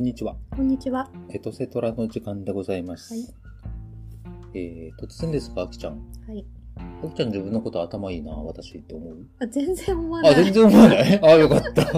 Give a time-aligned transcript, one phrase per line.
[0.00, 0.34] こんにちは。
[0.56, 1.10] こんにちは。
[1.28, 3.12] エトセトラの時間でございます。
[3.12, 3.34] はい
[4.54, 5.98] えー、突然ですが、あきちゃん。
[6.26, 6.42] はい。
[7.04, 9.26] あきちゃん自分のこと頭いいな、私って思う？
[9.42, 10.36] あ全然思わなあ、い。
[10.36, 11.20] 全然思わない？
[11.22, 11.92] あ、 よかった。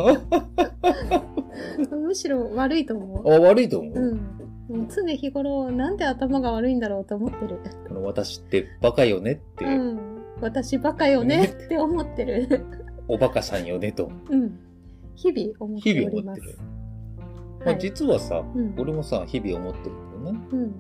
[1.96, 4.00] むしろ悪いと思あ、悪いと思う、う。
[4.00, 4.78] うん。
[4.78, 7.60] もう常日頃、なんで頭が悪いんだろうと思ってる。
[7.86, 10.00] この私ってバカよねって、うん。
[10.40, 12.66] 私バカよねって思ってる。
[13.06, 14.58] おバカさんよねと、うん。
[15.14, 16.40] 日々思っ日ております。
[16.40, 16.81] 々思ってる。
[17.64, 17.80] まあ、はい。
[17.80, 18.74] 実はさ、うん。
[18.78, 20.40] 俺もさ、日々思ってるんだよね。
[20.52, 20.74] うん。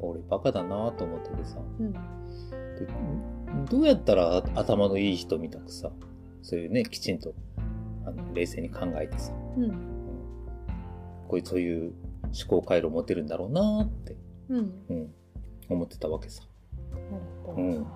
[0.00, 1.58] 俺バカだなと思っててさ。
[1.78, 1.92] うん。
[1.92, 1.98] で
[3.70, 5.90] どうやったら頭のいい人みたくさ、
[6.42, 7.34] そういうね、きちんと、
[8.04, 9.70] あの、冷静に考えてさ、うん。
[11.28, 11.92] こういう、そういう
[12.24, 14.16] 思考回路を持てるんだろうなって、
[14.48, 14.72] うん。
[14.88, 15.14] うん、
[15.68, 16.42] 思ってたわけさ。
[16.92, 17.62] なるほど。
[17.62, 17.86] うん。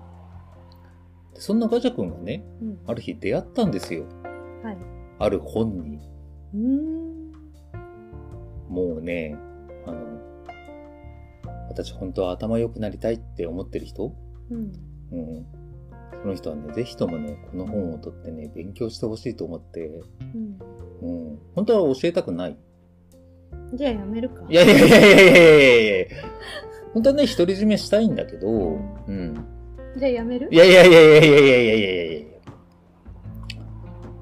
[1.33, 2.79] でそんなガチャ君がね、うん。
[2.87, 4.05] ある日出会ったんですよ。
[4.63, 4.77] はい。
[5.19, 5.99] ある本に。
[8.69, 9.35] もうね、
[9.85, 9.97] あの、
[11.69, 14.15] 私本当は頭良くなりたいって思ってる人？
[14.49, 14.71] うん。
[15.11, 15.45] うん。
[16.21, 20.01] その人はね、ぜひともね、この本を取ってね、勉強してほしいと思って、
[20.33, 20.57] うん。
[21.01, 21.39] うん。
[21.55, 22.57] 本当は教えたくない。
[23.73, 24.43] じゃあやめるか。
[24.49, 26.07] いやいやいやいやいやいやいや
[26.93, 29.45] 本当はね、独り占めしたいんだけど、うん。
[29.97, 30.47] じゃあやめる？
[30.51, 32.27] いやいやいやいやいやいやいやいやいやいや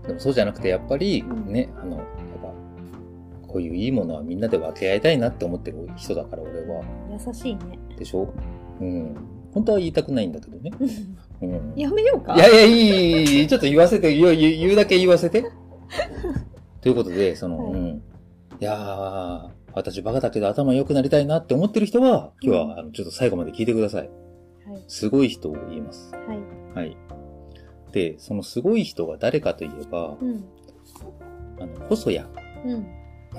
[0.07, 2.03] でもそうじゃなくて、やっぱりうんね、あの、
[3.55, 6.83] こういういいものはみんなで分け合いたいなって思ってる人だから、俺は。
[7.09, 7.79] 優しいね。
[7.97, 8.27] でしょ？
[8.81, 9.15] うん。
[9.53, 10.71] 本当は言いたくないんだけどね。
[11.41, 11.73] うん。
[11.73, 15.45] いやめようかやいや、いいいいいい、 ちょっと言わせて、言う言う言うだけ言わせて。
[16.81, 17.87] ということで、その、はいうん。
[17.87, 18.01] い
[18.59, 24.09] やー、私バカだけど頭良くなりたいなって思ってる人は、今日は、あの、ちょっと最後まで聞いてください。
[24.67, 24.83] はい。
[24.89, 26.11] すごい人を言います。
[26.13, 26.77] はい。
[26.77, 26.97] はい。
[27.93, 30.43] で、そのすごい人が誰かといえば、うん。
[31.61, 32.19] あの、細谷
[32.65, 32.85] うん。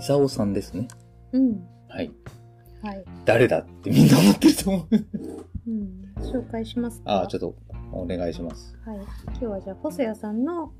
[0.00, 0.89] 勲さんですね。
[1.33, 1.66] うん。
[1.89, 2.11] はい。
[2.83, 3.05] はい。
[3.25, 4.97] 誰だってみんな思ってると思う。
[5.69, 6.06] うん。
[6.20, 7.12] 紹介しますか？
[7.12, 7.54] ああ、ちょっと、
[7.93, 8.76] お願いします。
[8.84, 8.98] はい。
[9.28, 10.72] 今日はじゃあ、細谷さんの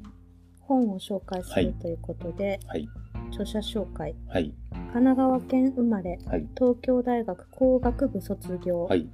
[0.61, 2.89] 本を紹介すはいるということで、はい。
[3.31, 4.15] 著者紹介。
[4.29, 4.55] はい。
[4.71, 6.49] 神奈川県生まれ、はい。
[6.57, 9.09] 東京大学工学部卒業、はい。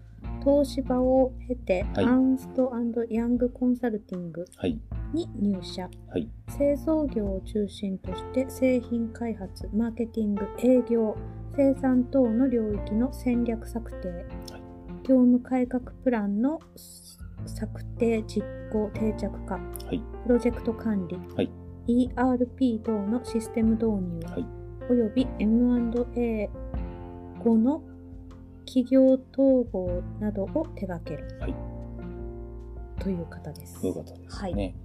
[0.45, 2.73] 東芝を経て、はいアンスト
[3.11, 4.79] ヤングコンサルティングはい。
[5.13, 5.89] に入社。
[6.09, 6.29] はい。
[6.49, 11.17] 製造業を中心として製品開発、マーケティング、営業、
[11.55, 14.09] 生産等の領域の戦略策定、
[15.05, 16.59] 業務改革プランの
[17.47, 18.43] 策定、実
[18.73, 19.61] 行、定着化、は
[19.93, 20.03] い。
[20.25, 21.51] プロジェクト管理、はい
[21.89, 26.51] ERP 等のシステム導入、はいおよび M&A
[27.39, 27.83] 後の
[28.67, 31.55] 企業統合などを手掛ける、はい
[33.03, 33.81] という方です。
[33.81, 34.77] そういう方ですはいね。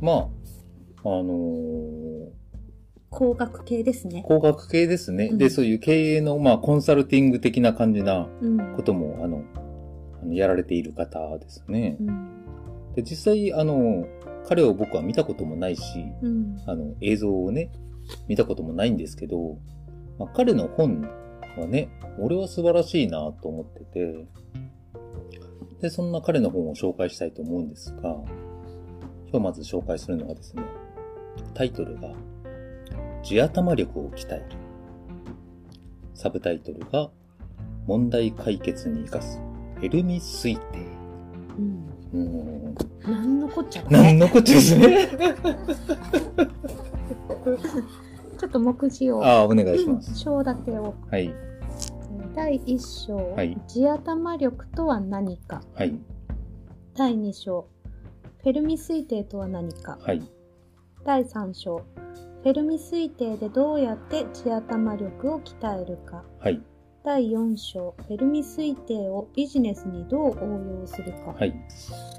[0.00, 0.16] まあ、
[1.04, 2.42] あのー
[3.10, 4.24] 工学系ですね。
[4.26, 5.26] 工学系ですね。
[5.26, 9.42] うんで、そういう経営の、まあ、コンサルティング的な感じなうんことも、あの、
[10.22, 12.10] あのやられている方ですねう。
[12.10, 14.06] んで、実際、あの、
[14.46, 15.82] 彼を僕は見たこともないし、
[16.22, 17.70] うんあの、映像をね、
[18.28, 19.58] 見たこともないんですけど、
[20.18, 21.06] まあ、彼の本
[21.56, 24.26] はね、俺は素晴らしいなと思ってて、
[25.80, 28.14] で、そんな彼の本を紹介したいと思うんですが、
[29.30, 30.62] 今日まず紹介するのがですね、
[31.54, 32.14] タイトルが、
[33.22, 34.44] 地頭力を鍛える。
[36.14, 37.10] サブタイトルが、
[37.86, 39.40] 問題解決に活かす、
[39.76, 40.78] フェルミ推定。
[41.58, 44.12] うんうーん、なんのこっちゃだなんね。
[44.14, 45.08] のこっちゃですね。
[48.42, 49.24] ちょっと目次を。
[49.24, 50.18] ああ、お願いします。
[50.18, 50.96] 章立てを。
[51.12, 51.32] はい、
[52.34, 55.62] 第1章、はい地頭力とは何か。
[55.76, 55.96] はい、
[56.96, 57.68] 第2章、
[58.42, 59.96] フェルミ推定とは何か。
[60.02, 60.20] はい、
[61.04, 66.24] 第3章、フェルミ推定でどうやって地頭力を鍛えるか。
[66.40, 66.60] はい、
[67.04, 71.32] 第4章、フェルミ推定をビジネスにどう応用するか。
[71.38, 71.52] はい。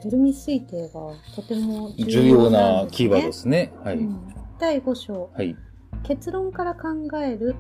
[0.02, 1.02] フェルミ推定が
[1.36, 2.58] とても重重要ね。
[2.58, 3.74] なんキーワードですね。
[3.84, 3.98] はい。
[3.98, 5.58] うん第5章、はい。
[6.04, 6.90] 結論から考
[7.20, 7.56] える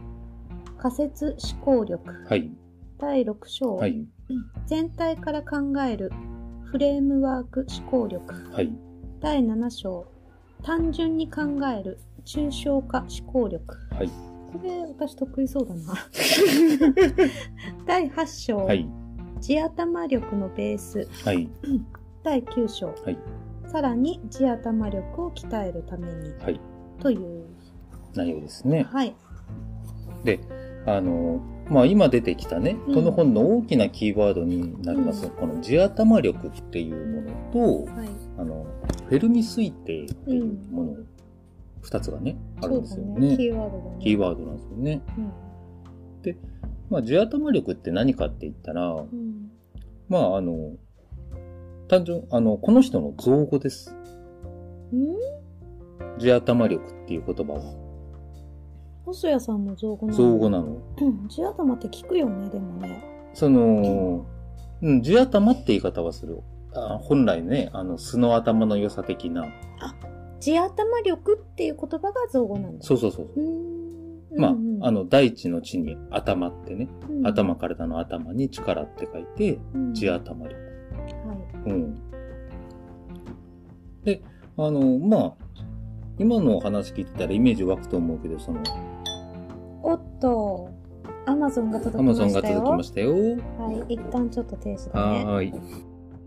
[0.77, 2.25] 仮説思考力。
[2.27, 2.51] はい。
[2.99, 4.05] 第6章、はい。
[4.65, 6.11] 全体から考える
[6.65, 8.33] フレームワーク思考力。
[8.51, 8.71] はい。
[9.21, 10.05] 第7章、
[10.61, 13.77] 単純に考える抽象化思考力。
[13.91, 14.07] はい。
[14.07, 15.93] これ私得意そうだな。
[17.87, 18.87] 第8章、はい。
[19.39, 21.07] 地頭力のベース。
[21.25, 21.49] はい。
[22.23, 23.17] 第9章、はい
[23.73, 26.61] さらに地頭力を鍛えるためにはい。
[26.99, 27.52] という。
[28.15, 28.87] 内容ですね。
[28.91, 29.15] はい。
[30.23, 30.39] で、
[30.85, 38.09] あの、まあ、今出てきたね、うんこの本の大きなキーワードになります、うんこの地頭力っていうものと、はい。
[38.37, 38.65] あの、
[39.07, 40.95] フェルミ推定っていうもの
[41.81, 43.37] 二つがね、あるんですよそうだね。
[43.37, 43.97] キーワードだね。
[44.01, 45.01] キーワードなんですよね。
[45.17, 45.31] うん。
[46.89, 49.51] まあ、地頭力って何かって言ったら、うん。
[50.09, 50.73] まあ、あの、
[51.87, 53.95] 単純、あの、この人の造語です。
[54.91, 55.15] うん？
[56.19, 57.82] 地頭力っていう言葉は。
[59.05, 60.17] 細谷さんの造語なの？
[60.17, 60.77] 造語なの？
[61.01, 61.27] うん。
[61.27, 63.03] 地頭って聞くよね、でもね。
[63.33, 64.25] その、
[64.81, 66.41] うん、地頭って言い方はする。
[66.75, 69.45] あ本来ね、あの、素の頭の良さ的な。
[70.39, 72.83] 地頭力っていう言葉が造語なんだ。
[72.83, 73.25] そうそうそう。
[73.25, 74.39] う。
[74.39, 80.55] まあうんう、んあ、の、大地の地に頭ってね、うん頭、体の頭に力って書いて、うん地頭力。
[80.55, 81.33] は
[81.67, 81.69] い。
[81.69, 81.95] うん。
[84.03, 84.21] で、
[84.57, 85.33] あの、まあ、
[86.17, 88.61] 今のお話聞いてたらイメージ湧くと思うけど、その、
[89.83, 90.69] おっと、
[91.25, 92.33] アマゾンが届アマきましたよ。
[92.33, 93.13] ゾンが届きましたよ。
[93.13, 93.93] はい。
[93.93, 95.25] 一旦ちょっと停止だね。
[95.25, 95.53] はーい。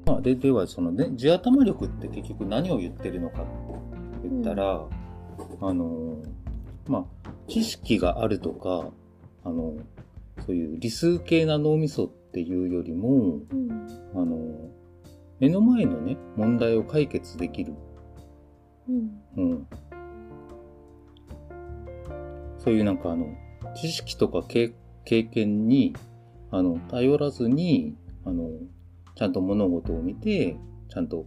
[0.05, 3.45] まあ、で、では、そのね、地頭力って結局何を言ってるのかっ
[4.23, 4.87] て言ったら、
[5.63, 6.19] あの、
[6.87, 8.91] まあ、知識があるとか、
[9.43, 9.75] あの、
[10.45, 13.89] そういう理数系な脳みそっていうよりも、うん。
[14.15, 14.37] あの、
[15.41, 17.73] 目の前のね、問題を解決できる。
[18.89, 19.11] うん。
[19.37, 19.67] うん。
[22.59, 23.27] そういうなんかあの、
[23.77, 24.75] 知識とか経
[25.05, 25.95] 経験に、
[26.51, 28.51] あの、頼らずに、あの、
[29.15, 30.57] ちゃんと物事を見て、
[30.89, 31.27] ちゃんと、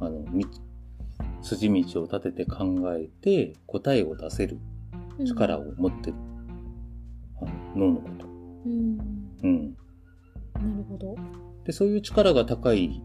[0.00, 0.44] あの、み
[1.42, 4.58] 筋道を立てて考えて、答えを出せる
[5.18, 6.16] うん力を持ってる。
[7.40, 8.26] あの脳のこと。
[8.26, 8.98] うん。
[9.42, 9.76] うん。
[10.54, 11.14] なるほど。
[11.64, 13.02] で、そういう力が高い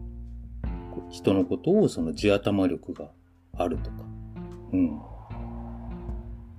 [1.10, 3.10] 人のことを、その地頭力が
[3.56, 3.96] あるとか。
[4.72, 5.00] うん。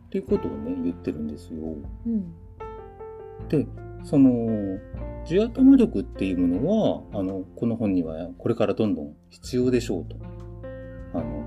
[0.08, 1.60] っていうことをね、言ってるんですよ。
[2.06, 2.34] うん。
[3.50, 3.68] で、
[4.04, 4.80] その、
[5.26, 10.16] 地頭力っていうものは、あの、この本にはこれからどんどん必要でしょうと。
[11.14, 11.44] あの、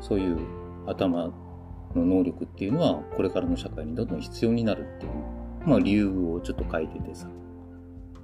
[0.00, 0.38] そういう
[0.86, 1.26] 頭
[1.94, 5.12] の能力っていうのは、これからの社会にどんどん必要になるっていう、
[5.66, 7.28] まあ理由をちょっと書いててさ。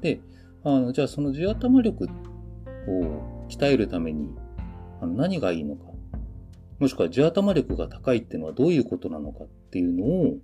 [0.00, 0.22] で、
[0.62, 4.30] あの、じゃあその地頭力を鍛えるために、
[5.02, 5.84] あの何がいいのか。
[6.84, 10.36] もしくは地頭力が高いっていうのはどういうことなのかっていうのを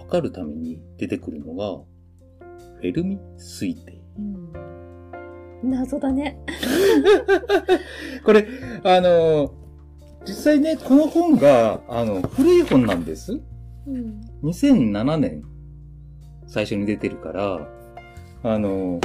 [0.00, 1.82] 測るために出てくるのが、
[2.76, 3.98] フェルミ推定。
[4.18, 5.70] うん。
[5.70, 6.38] 謎だね。
[8.22, 8.46] これ、
[8.84, 9.54] あの、
[10.26, 13.40] 実際ね、この本が、あの、古い本なんです。
[13.86, 14.20] うん。
[14.42, 15.42] 2007年、
[16.46, 17.66] 最初に出てるから、
[18.42, 19.00] あの、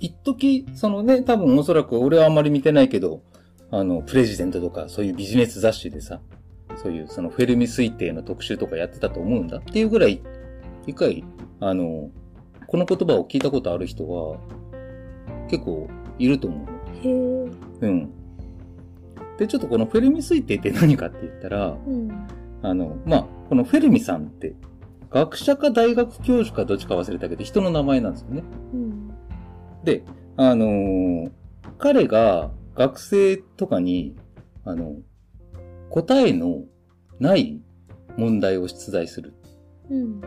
[0.00, 3.22] 一時そのね、多分おそらく俺はあんまり見てないけど、
[3.70, 6.20] あの、プレジデントとか、そういうビジネス雑誌でさ、
[6.76, 10.20] そういうそのフェルミ推定の特集とかやってたと思うんだっていうぐらい、
[10.86, 11.24] 一回、
[11.60, 12.10] あの、
[12.66, 14.38] この言葉を聞いたことある人は、
[15.48, 17.46] 結構いると思うの。
[17.46, 17.50] へえ。
[17.82, 18.10] うん。
[19.38, 22.26] で、ちょっとこのフェルミ推定って何かって言ったら、うん。
[22.62, 24.54] あの、まあ、このフェルミさんって、
[25.10, 28.42] 学者か大学教授かどっちか忘れたけど、人の名前なんですよね。
[28.74, 29.10] うん。
[29.84, 30.04] で、
[30.36, 31.30] あのー
[31.78, 34.14] 彼が学生とかに、
[34.64, 34.96] あの、
[35.90, 36.64] 答えの
[37.18, 37.60] ない
[38.16, 39.34] 問題を出題する。
[39.90, 40.20] うん。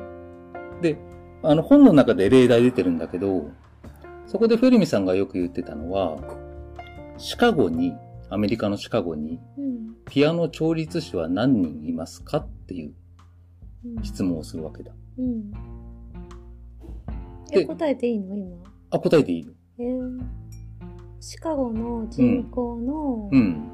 [0.81, 0.97] で、
[1.43, 3.51] あの本の中で例題出てるんだけど、
[4.25, 6.17] そこでフェルミさんがよく言ってたのは、
[7.17, 7.93] シカゴに、
[8.29, 9.95] アメリカのシカゴに、うん。
[10.05, 12.93] ピアノ調律師は何人いますかっていう
[13.97, 14.03] うん。
[14.03, 14.91] 質問をするわけだ。
[15.17, 15.51] うん。
[17.51, 18.57] でえ、答えていいの今？
[18.91, 19.53] あ、答えていいよ。
[19.79, 20.19] えー、
[21.21, 23.71] シカゴの人口のうん。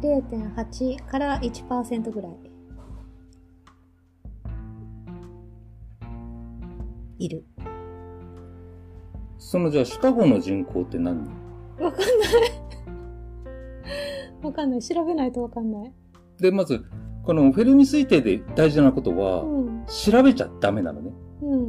[0.00, 2.32] 0.8から1%ぐらい。
[7.18, 7.44] いる。
[9.38, 11.24] そのじゃあシカゴの人口って何？
[11.76, 12.08] 人わかんない。
[14.42, 14.82] わかんない。
[14.82, 15.92] 調べないとわかんない。
[16.40, 16.84] で、まず、
[17.24, 19.84] このフェルミ推定で大事なことは、うん。
[19.86, 21.12] 調べちゃダメなのね。
[21.42, 21.67] うん。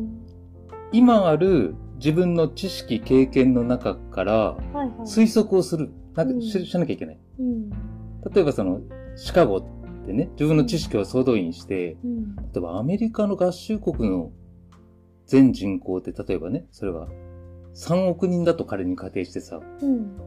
[0.92, 4.58] 今ある自分の知識、経験の中から。
[5.06, 5.90] 推測をする。
[6.16, 7.20] なんかうん知知らなきゃいけない。
[7.40, 7.70] うん。
[7.70, 8.82] 例えばその、
[9.16, 9.64] シカゴっ
[10.06, 12.36] てね、自分の知識を総動員して、うん。
[12.36, 14.32] 例えばアメリカの合衆国の
[15.26, 17.08] 全人口って、例えばね、それが
[17.76, 20.18] 3億人だと仮に仮定してさ、うん。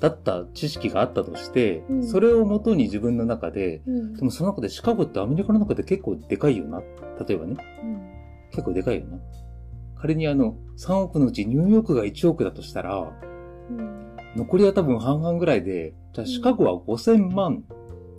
[0.00, 4.14] だった知識があったとして、うんそれをもとに自分の中で、うん。
[4.14, 6.80] でもその中でシカゴってアメリカの中で結構でかいよな。
[7.26, 8.00] 例えばね、うん。
[8.50, 9.18] 結構でかいよな。
[10.00, 13.12] 仮にあの、3億のうちニューヨークが1億だとしたら、
[13.70, 14.16] うん。
[14.36, 17.64] 残りは多分半々ぐらいで、じゃあシカゴは5000万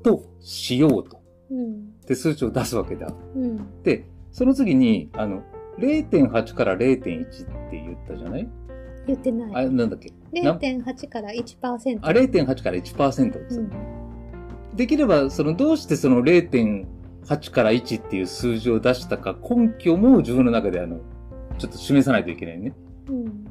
[0.04, 1.22] としようと。
[1.50, 1.74] うん。
[2.04, 3.14] って数値を出すわけだ。
[3.36, 3.82] うん。
[3.84, 5.42] で、その次に、あの、
[5.80, 8.50] 0.8から0.1って言ったじゃない？
[9.08, 9.70] 言ってなあ、い。
[9.72, 10.14] なんだっけ？
[10.44, 12.00] な0.8から1%。
[12.02, 13.72] あ、0.8から1%です、うん。
[14.76, 21.00] できれば、その、どうしてその0.8から1っていう数字を出したか、根拠も自分の中であの、
[21.58, 22.74] ちょっと示さないといけないね。
[23.08, 23.46] うん。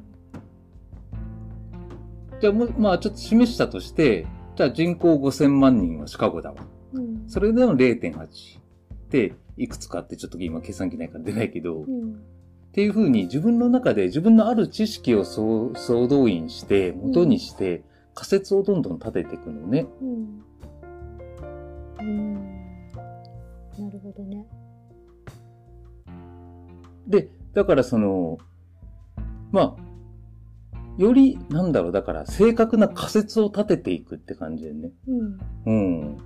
[2.40, 4.26] じゃあまあちょっと示したとして、
[4.56, 6.56] じゃあ人口5000万人はシカゴだわ。
[6.92, 7.24] うん。
[7.28, 8.58] それでの0.8。
[9.10, 12.22] で、いくつかってちょっと今計算機ないから出ないけど、っうん。
[12.72, 17.82] ていうふうに自分の中で自分のある知識を総総動員して、元にして、
[18.14, 19.86] 仮説をどんどん立てていくのね。
[20.00, 20.42] うん。
[22.00, 22.34] うん。
[22.34, 24.46] なるほどね。
[27.06, 27.28] で、
[27.60, 28.38] だからその、
[29.52, 29.90] まあ、
[30.96, 34.92] より、なんだろう、だから正確な仮説を立てていくって感じでね。
[35.06, 35.38] うん。
[35.66, 36.16] うん。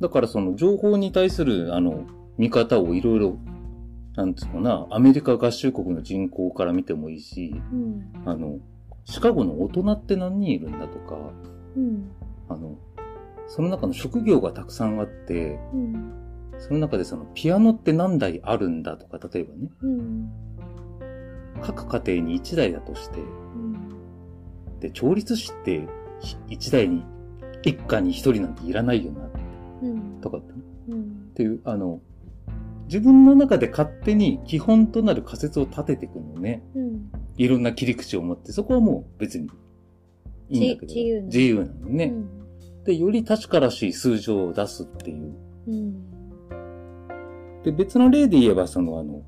[0.00, 2.06] だからその情報に対するあの
[2.38, 3.38] 見方をいろいろ、
[4.14, 8.12] なんつうかな、アメリカ合衆国の人口から見てもいいし、うん。
[8.24, 8.60] あの、
[9.04, 11.18] シカゴの大人って何人いるんだとか、
[11.76, 12.08] うん。
[12.48, 12.78] あの、
[13.48, 16.25] その中の職業がたくさんあって、うん。
[16.58, 20.30] その中でそのピアノって何台あるんだとか、例えばね、うん。
[21.62, 24.80] 各家庭に1台だとして、うん。
[24.80, 25.86] で、調律師って
[26.48, 27.04] 1台に、
[27.62, 29.30] 一家に1人なんていらないよな、
[29.82, 30.20] うん。
[30.20, 30.58] とかってね
[30.88, 32.00] うんっていう、あの、
[32.86, 36.62] 自分の中で勝手に基本となる仮説を立てていくのね。
[36.74, 37.10] うん。
[37.36, 39.48] いろんな切り口を持って、そこはもう別に
[40.48, 40.94] いいんだけど。
[41.26, 42.84] 自由なのね、うん。
[42.84, 45.34] で、より確からしい数字を出すっていう。
[45.66, 46.15] うん。
[47.66, 49.24] で、別の例で言えば、そのあの、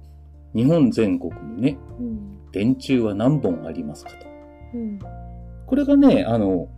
[0.54, 2.50] 日本全国にね、うん。
[2.52, 4.26] 電柱は何本ありますかと。
[4.74, 4.98] うん。
[5.66, 6.68] これがね、あの、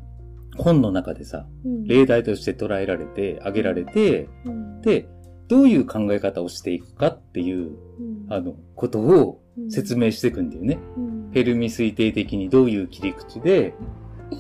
[0.56, 1.84] 本の中でさ、うん。
[1.84, 4.80] 例題として捉えられて、挙げられて、うん。
[4.80, 5.06] で、
[5.48, 10.78] どういう考え方をしていくかっていう、うん、あの、ことをうん説明していくんだよね。
[10.96, 11.30] うん。
[11.30, 13.74] フェルミ推定的にどういう切り口で、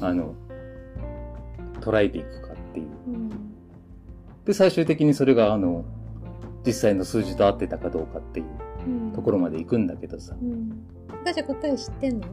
[0.00, 0.34] あの、
[1.82, 2.86] 捉えていくかっていう。
[3.08, 3.30] うん。
[4.46, 5.84] で、最終的にそれが、あの、
[6.66, 8.46] 実際の数字と合ってたかどうかっていう
[8.86, 9.12] うん。
[9.12, 10.70] ところまで行くんだけどさ、うん。
[11.24, 12.26] ガチャ答え知ってんの？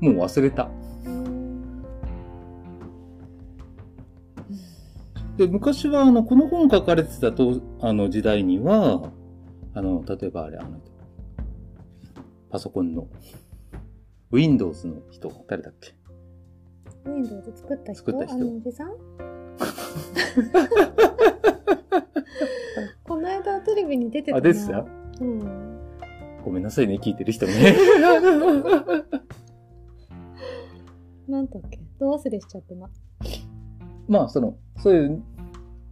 [0.00, 0.68] もう忘れた。
[1.06, 1.82] うん。
[5.36, 9.10] で、昔は、あの、この本書かれてたと、あの、時代には、
[9.74, 10.80] あの、例えばあれ、あの、
[12.50, 13.08] パソコンの、
[14.30, 15.94] Windows の人、誰だっけ
[17.04, 17.94] ？Windows 作った人？
[17.94, 18.90] 作った人あのおじさん？
[23.44, 24.88] この間テレビに出てたなあ、ですよ。
[25.20, 25.78] うん。
[26.42, 27.76] ごめんなさいね、聞いてる人ね。
[31.28, 31.78] なんだっけ？
[32.00, 32.88] どう忘れしちゃったな。
[34.08, 35.22] まあ、その、そういう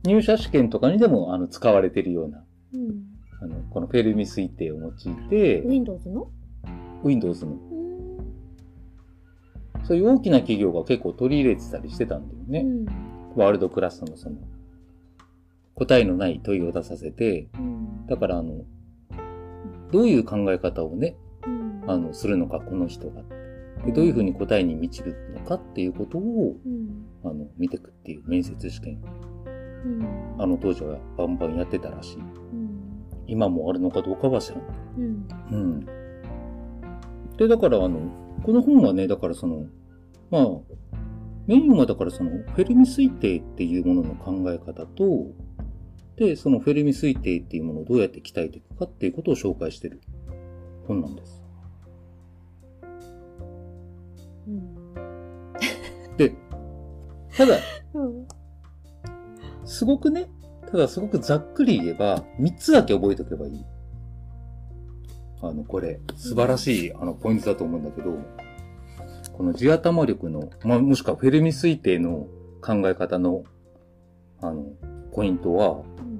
[0.04, 2.44] 入社試験とかにでも、あの、使われているような、
[2.74, 3.04] うん。
[3.40, 4.92] あの、このフェルミ推定を用い
[5.28, 6.30] て、Windows の
[7.04, 7.58] ？Windows の、うん。
[9.84, 12.60] そういう大きな企業が結構取り入れてたりしてたんだよね。
[12.60, 12.86] うん。
[13.36, 14.36] ワールドクラスのその、
[15.82, 18.06] 答えのない問いを出させて、うん。
[18.06, 18.64] だからあの、
[19.90, 21.90] どういう考え方をね、うん。
[21.90, 23.22] あの、するのか、この人が。
[23.84, 27.04] でどういうふうに答えに導くのかっていうことを、うん。
[27.24, 29.02] あの、見てくっていう面接試験。
[29.84, 30.36] うん。
[30.38, 32.16] あの当時はバンバンやってたらしい。
[32.18, 33.04] うん。
[33.26, 34.66] 今もあるのかどうかは知らない。
[34.98, 35.28] うん。
[35.50, 35.86] うん。
[37.36, 37.98] で、だからあの、
[38.44, 39.66] この本はね、だからその、
[40.30, 40.46] まあ、
[41.48, 45.26] メインはだからその、フェルミ推定っていうものの考え方と、
[46.22, 50.00] で、そのフェルミ推定っていうものをどうやって鍛えていくかっていうことを紹介してる
[50.86, 51.42] 本なんです。
[54.46, 54.74] うん。
[56.16, 56.32] で、
[57.36, 57.56] ただ、
[57.94, 58.26] うん。
[59.64, 60.28] すごくね、
[60.70, 63.64] ただすごくざっくり言えば、3つだけ覚えておけばいい。
[65.40, 68.16] あの、これ、素晴らしい、あの、ポイントだと思うんだけど、
[69.32, 72.28] この地頭力の、まあ、もしくはフェルミ推定の
[72.60, 73.42] 考え方の、
[74.40, 74.66] あの、
[75.12, 76.11] ポイントは、うん。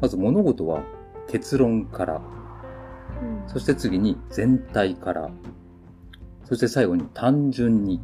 [0.00, 0.82] まず物事は
[1.28, 2.22] 結論から、
[3.22, 3.48] うん。
[3.48, 5.30] そして次に全体から、
[6.44, 8.00] そして最後に単純に、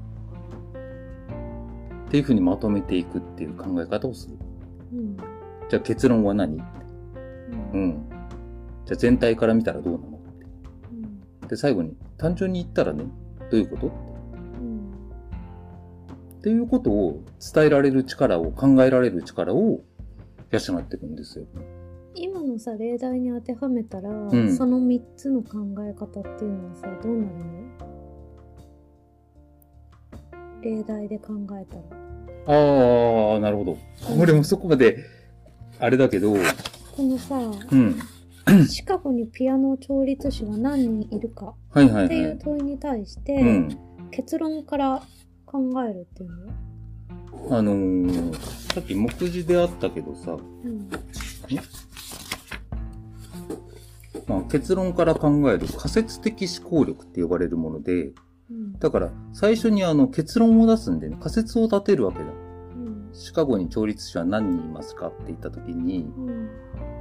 [2.06, 4.36] っていうふうにまとめていくっていう考え方をする。
[4.92, 5.16] うん。
[5.68, 6.56] じゃあ結論は何？
[6.56, 6.62] う。
[7.74, 8.08] うんん。
[8.86, 10.20] じゃあ全体から見たらどうなの？
[11.42, 11.48] うん。
[11.48, 13.04] で、最後に、単純に言ったらね、
[13.50, 13.86] どういうこと？
[13.86, 14.90] うん。
[16.38, 17.22] っていうことを
[17.54, 19.82] 伝えられる力を、考えられる力を
[20.50, 21.44] 養っていくんですよ。
[22.40, 27.34] 今のさ例題に当てはめたら、んその3つの考え方っていうのはさどうなる
[30.62, 30.62] の？
[30.62, 31.82] 例題で考えたら
[32.46, 33.78] あー、なるほど。
[34.18, 35.04] 俺もそこまで、
[35.78, 37.36] あれだけど、このさ
[37.70, 37.98] うん。
[38.66, 42.32] シカゴにピアノ調律師は何人いるかはいはいっていはい。
[42.32, 43.78] う問いに対して、うん。
[44.10, 45.02] 結論から
[45.44, 47.50] 考えるっていうの？
[47.50, 50.36] は、あのー、さっき目次であったけどさ、う
[50.68, 50.88] ん
[54.26, 58.12] まあ、結論から考える仮説的思考力って呼ばれるもので、
[58.50, 58.78] うん。
[58.78, 62.24] だから最初にあの結論を出すんで、ね、仮説を立てるわけだ。
[62.24, 62.28] う
[62.78, 63.10] ん。
[63.12, 66.48] シカゴに調律師は何人いますかって言った時に、うん。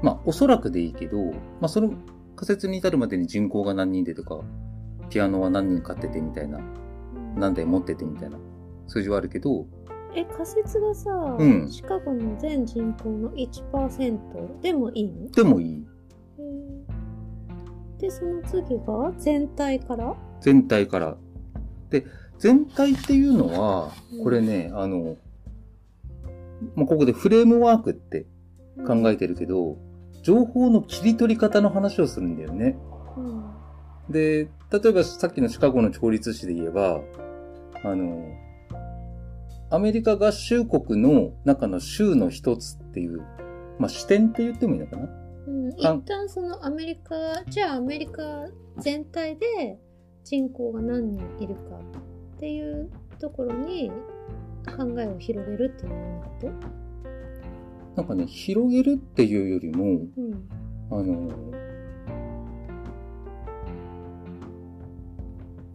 [0.02, 1.34] まあおそらくでいいけど、ま
[1.64, 1.94] あその
[2.36, 4.42] 仮説に至るまでに人口が何人でとか、
[5.10, 6.60] ピアノは何人買っててみたいな、
[7.36, 8.38] 何台持っててみたいな
[8.88, 9.66] 数字はあるけど、
[10.16, 11.70] え仮説がさ、うん。
[11.70, 15.30] シカゴの全人口の1%でもいいの？
[15.30, 15.86] でもいい。
[18.00, 20.16] でその次が全体から？
[20.42, 21.18] 全体から。
[21.90, 22.06] で、
[22.38, 25.18] 全体っていうのはうん、これね、あの、
[26.76, 28.26] まあ、ここでフレームワークって
[28.88, 29.78] 考えてるけど、
[30.24, 32.78] 情報の切り取り方の話をするんだよね。
[33.18, 33.44] うん。
[34.10, 37.02] で、例えばさっきのシカゴの調律師で言えば、
[37.84, 38.24] あの、
[39.72, 43.22] アメリカ合衆国の中の州の一つっていう、
[43.78, 45.10] まあ、視点って言ってもいいのかな？
[45.50, 45.98] うん、一あ。
[46.06, 49.80] 旦そのアメリカじゃあアメリカ全体で
[50.24, 51.62] 人口が何人いるか
[52.36, 52.90] っていう
[53.20, 53.92] ところに
[54.66, 56.80] 考えを広げるっていうようなこと、
[57.96, 60.50] なんかね、広げるっていうよりも、うん。
[60.92, 61.30] あの、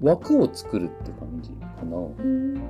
[0.01, 1.97] 枠を作るって感じかな。
[1.97, 2.63] うんうん、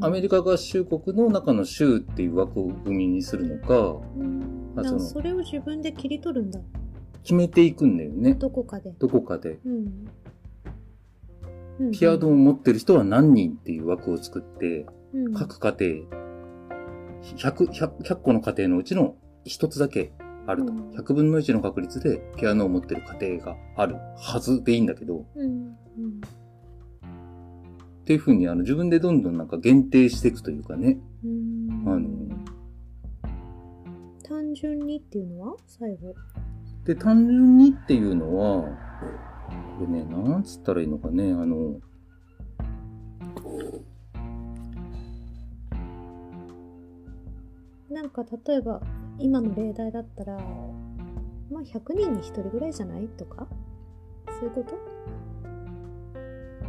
[0.00, 6.60] アメリカ合衆国の中の州っていう枠を組みにするのか、うん、あそそれを自分で切り取るんだ。
[7.22, 8.34] 決めていくんだよね。
[8.34, 9.58] どこかで、どこかで。
[9.64, 10.08] うん。
[11.80, 16.06] うん、ピアノを持ってる人は何人っていう枠を作って、うん、各家庭、
[17.36, 20.12] 100、100, 100個の家庭のうちの一つだけ
[20.46, 20.72] あると。
[20.72, 20.90] うん。
[20.90, 25.76] 100分の1の確率でピアノを持ってる家庭があるはずでいいんだけど、うん。
[25.98, 26.20] うん
[28.08, 30.98] っていうふうにあの自分でどんどんなんか限定していくというかね。
[31.22, 31.84] うん。
[31.86, 32.08] あの、
[34.22, 35.56] 単純にっていうのは？
[35.66, 36.14] 最後。
[36.86, 38.62] で、単純にっていうのは、
[39.78, 41.80] これね、なんつったらいいのかね、あの、
[47.90, 48.80] なんか例えば
[49.18, 50.38] 今の例題だったら
[51.50, 53.46] まあ100人に1人ぐらいじゃないとか？
[54.40, 54.97] そういうこと？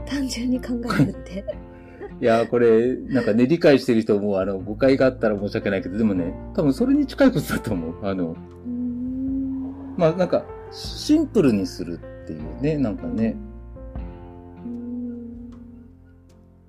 [0.06, 1.46] 単純に考えるって。
[2.22, 8.06] いやー、これ、なんかね、理解してる人も、あの、誤解があったら申し訳ないけど、でもね、多分それに近いことだと思う。
[8.06, 8.36] あの、
[9.98, 13.38] まあ、なんか、シンプルにするっていうね、なんかね、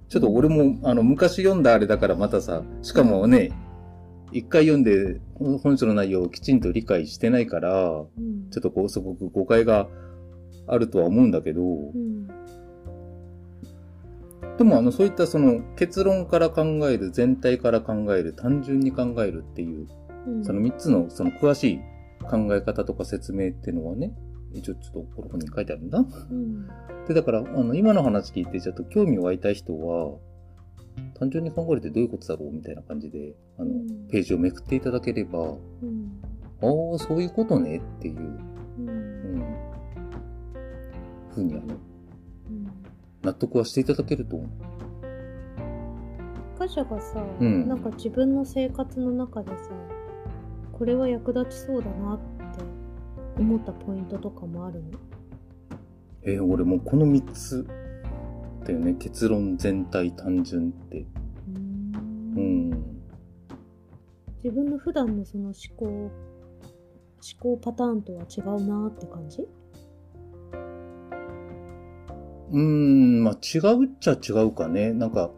[0.09, 3.53] ちょっと俺も、あの、昔読んだあれだからまたさ、しかもね、
[4.33, 8.51] 一回読んで本書の内容をきちんと理解してないから、うん。
[8.51, 9.88] ちょっとこう、すごく誤解が
[10.66, 12.29] あるとは思うんだけど、うん
[14.61, 19.88] でもあの、そういったその結論から考える、全体から考える、単純に考えるっていう、
[20.27, 20.44] うん。
[20.44, 21.81] その三つのその詳しい
[22.29, 24.12] 考え方とか説明っていうのはね、
[24.53, 26.01] 一応ちょっとこの本に書いてあるんだ。
[26.01, 26.66] うん。
[27.09, 30.18] で、だから、あの、今の話聞いてちょっと興味湧いた人は、
[31.18, 34.09] 単純に考えるってどういうことだろうみたいな感じで、あの、うん。
[34.11, 36.20] ページをめくっていただければ、あうん。
[36.61, 38.20] あ、そういうことねっていう、
[38.79, 38.88] うん。
[38.90, 39.44] うん、
[41.31, 41.89] ふうにあの、うん
[43.23, 44.49] 納得はしていただけると思う。
[46.61, 49.71] がさ、うんなんか自分の生活の中でさ
[50.73, 52.65] これは役立ちそうだなって
[53.39, 54.91] 思ったポイントとかもあるの？
[56.23, 57.67] えー俺もうこの三つ
[58.65, 58.95] だよね。
[58.95, 61.07] 結論、全体、単純って。
[62.37, 62.71] うんん。
[64.45, 66.11] 自分の普段のその思考思
[67.41, 69.47] 考パターンとは違うなって感じ？
[72.53, 74.93] うーん、まあ違うっちゃ違うかね。
[74.93, 75.31] なんか、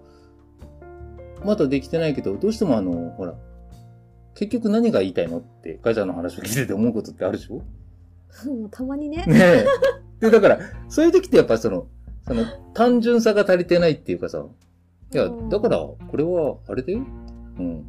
[1.45, 3.35] まだできてないけど、どうしてもあの、ほら、
[4.35, 7.55] 結局何が言いたいのって、ガジャの話を聞いてて思うことってあるでしょ？
[7.55, 7.63] も
[8.67, 9.67] うたまにねねえ。
[10.21, 11.87] で、だから、そういう時ってやっぱその、
[12.27, 12.45] その、
[12.75, 14.45] 単純さが足りてないっていうかさ、
[15.13, 17.01] いやう、んだから、これは、あれだよ。
[17.59, 17.85] うん。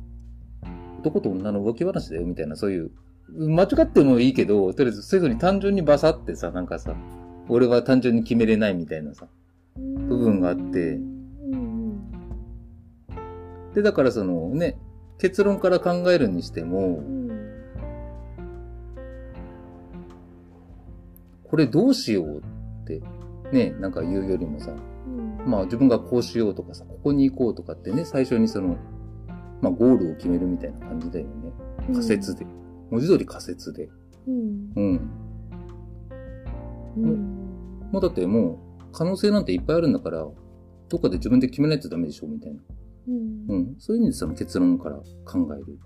[0.99, 2.91] 男と女の浮気話だよ、みたいな、そういう、
[3.29, 6.95] 間違ってもいいけど、とりあえず、そういうふうに単純にバサってさ、なんかさ、
[7.49, 9.27] 俺は単純に決めれないみたいなさ。
[9.75, 10.99] 部分があって
[13.73, 14.77] で、だからそのね、
[15.17, 17.23] 結論から考えるにしてもう、ん
[21.43, 22.41] これどうしようっ
[22.85, 23.01] て、
[23.51, 24.75] ね、なんか言うよりもさ、う
[25.09, 28.77] んまあ自分がこうしようとかさ、ここに行こうとかってね、最初にその、
[29.61, 31.31] まあゴールを決めるみたいな感じだよね。
[31.87, 32.45] 仮説で。
[32.89, 33.89] 文字通り仮説で。
[34.27, 34.71] うん。
[34.75, 35.09] うん。
[36.97, 37.89] うん。
[37.91, 40.27] もうだってもう、可能性なんていっぱいあるんだから、
[40.89, 42.61] どっかで自分で決めないとダメでしょ、みたいな。
[43.07, 43.45] うん。
[43.49, 43.75] うん。
[43.79, 45.79] そういう意味でその結論から考える。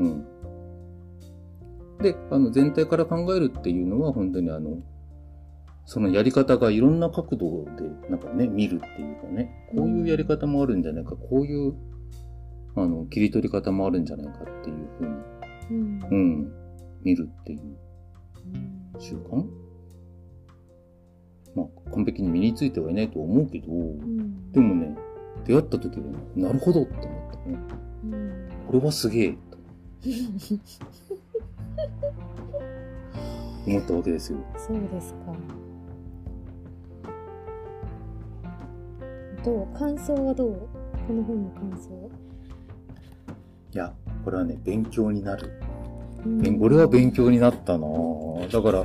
[0.00, 0.24] うん。
[2.00, 4.82] で、あの、全体から考えるっていうのは、本当にあの、
[5.84, 11.74] そのやり方がいろんな角度で、なんかね、見るっていうかね、こういうやり方もあるんじゃないか、こういう、
[12.76, 15.12] あの、切り取り方もあるんじゃないかっていうふうに、
[15.70, 16.08] うん。
[16.10, 16.14] う。
[16.14, 16.52] ん、
[17.02, 17.60] 見るっていう
[18.98, 19.44] 習慣
[21.58, 24.52] まあ、完璧に身についてはいないとは思うけど、うん。
[24.52, 24.96] でもね、
[25.44, 27.58] 出会った時はね、なるほどって思ったね。
[28.04, 28.48] うん。
[28.66, 29.58] これはすげえ、と
[33.66, 34.38] 思ったわけですよ。
[34.56, 35.18] そうですか。
[39.44, 39.78] どう？
[39.78, 40.68] 感想はどう？
[41.06, 42.10] この本の感想？
[43.72, 43.92] いや、
[44.24, 45.52] これはね、勉強になる。
[46.26, 48.84] うん俺は勉強になったなぁだから、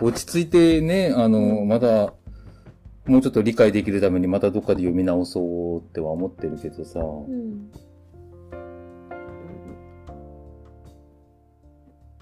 [0.00, 2.14] 落ち着いてね、あの、まだ、
[3.06, 7.70] もうちょっと理解できるためにまたどっかで読み直そうっては思ってるけどさ、うん。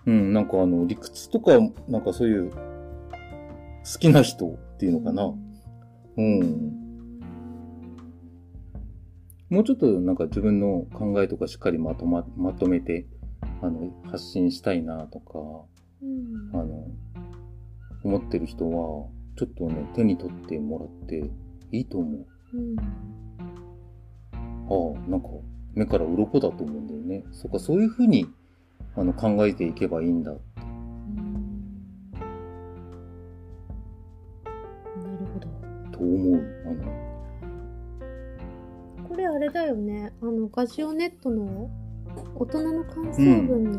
[0.07, 1.53] うん、なんかあの、理屈とか、
[1.89, 5.33] なんかそういう、好きな人っていうのかな。
[6.17, 6.79] うん。
[9.51, 13.07] もうちょっとなんか自分の考えとかしっかりまとま、まとめて、
[13.63, 15.39] あの、発信したいなとか、
[16.03, 16.61] うん。
[16.61, 16.87] あの、
[18.05, 19.07] 思ってる人は、
[19.37, 21.31] ちょっとね、手に取ってもらって
[21.71, 22.27] いいと思う。
[22.55, 22.77] うん。
[24.31, 25.29] ああ、なんか、
[25.75, 27.25] 目から鱗だと思うんだよね。
[27.33, 28.27] そっか、そういうふうに、
[28.97, 30.33] あの、考えていけばいいんだ。
[30.33, 30.41] なる
[35.33, 35.49] ほど。
[35.93, 36.43] と思う。
[36.67, 36.85] あの、
[39.09, 40.13] これあれだよね。
[40.21, 41.71] あの、ガジオネットの
[42.35, 43.79] 大人の感想文に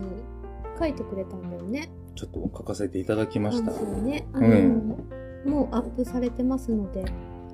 [0.79, 1.89] 書いてくれたんだよね。
[2.19, 4.27] ちょっと書かせていただきましたね。
[4.33, 5.09] あの、うん
[5.45, 7.05] もうアップされてますので、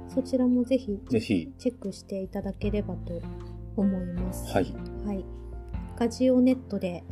[0.08, 3.22] そちらもぜひぜひ、チェックしていただければと
[3.78, 4.52] 思います。
[4.52, 4.74] はい、
[5.06, 5.24] はい。
[5.96, 7.04] ガジオネットで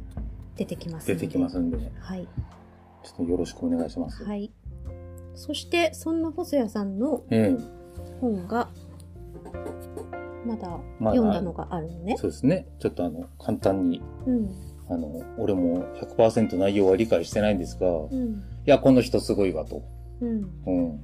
[0.56, 1.06] 出てきます。
[1.06, 2.28] 出てきますんで、はい。
[3.04, 4.24] ちょっとよろしくお願いします。
[4.24, 4.52] はい。
[5.36, 7.56] そして、そんな細谷さんのえ
[8.20, 8.72] 本が、
[10.48, 12.18] まだ読んだのがあるのねえ。
[12.18, 12.68] そうですね。
[12.80, 14.73] ちょっとあの、簡単に、うん。
[14.90, 18.44] あの、俺も100%内容は理解してないんですが、いうん。
[18.66, 19.84] や、この人すごいわと。
[20.22, 20.50] うん。
[20.66, 21.00] うん。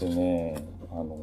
[0.00, 0.56] でね、
[0.90, 1.16] あの、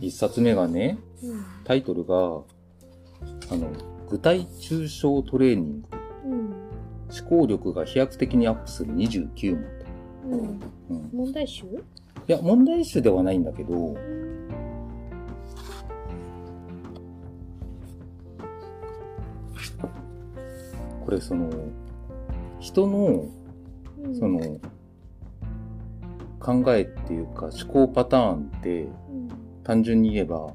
[0.00, 1.44] 一冊目がね、うん。
[1.64, 3.70] タイトルが、あの、
[4.08, 5.88] 具体抽象トレーニング。
[6.26, 6.54] うん。
[7.16, 9.86] 思考力が飛躍的にアップする29問と。
[10.26, 10.60] うん。
[10.90, 11.10] うん。
[11.12, 11.64] 問題集？
[11.66, 11.68] い
[12.26, 14.23] や、問題集ではないんだけど、うん。
[21.14, 21.48] これその、
[22.58, 23.26] 人の、
[24.02, 24.40] うんその、
[26.40, 29.28] 考えっていうか思考パターンって、うん。
[29.62, 30.54] 単純に言えば、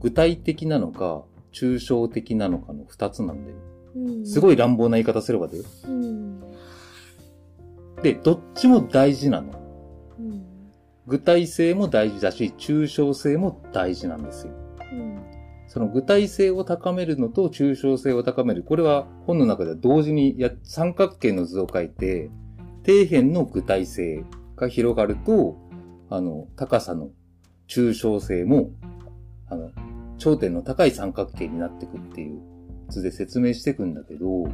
[0.00, 3.56] 具体的なのか、抽象的なのかの二つなんだよ。
[3.96, 4.26] うん。
[4.26, 5.64] すごい乱暴な言い方すればだよ。
[5.88, 6.40] うん。
[8.02, 9.52] で、どっちも大事なの。
[10.18, 10.44] うん。
[11.08, 14.65] 具体性も大事だし、抽象性も大事なんですよ。
[15.76, 15.76] うん。
[15.76, 18.62] その具体性を高めるのと抽象性を高める。
[18.62, 22.30] これは本の中では同時にや、三角形の図を書いて、
[22.86, 24.24] 底辺の具体性
[24.56, 25.58] が広がると、
[26.08, 27.10] あの、高さの
[27.68, 28.70] 抽象性も、
[29.50, 29.70] あの、
[30.16, 32.40] 頂点の高い三角形になっていくっていう
[32.88, 34.48] 図で説明していくんだけど、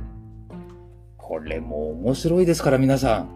[1.17, 3.29] これも面白いですから皆さん。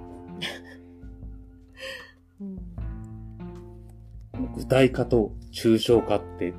[4.57, 6.53] 具体化と抽象化って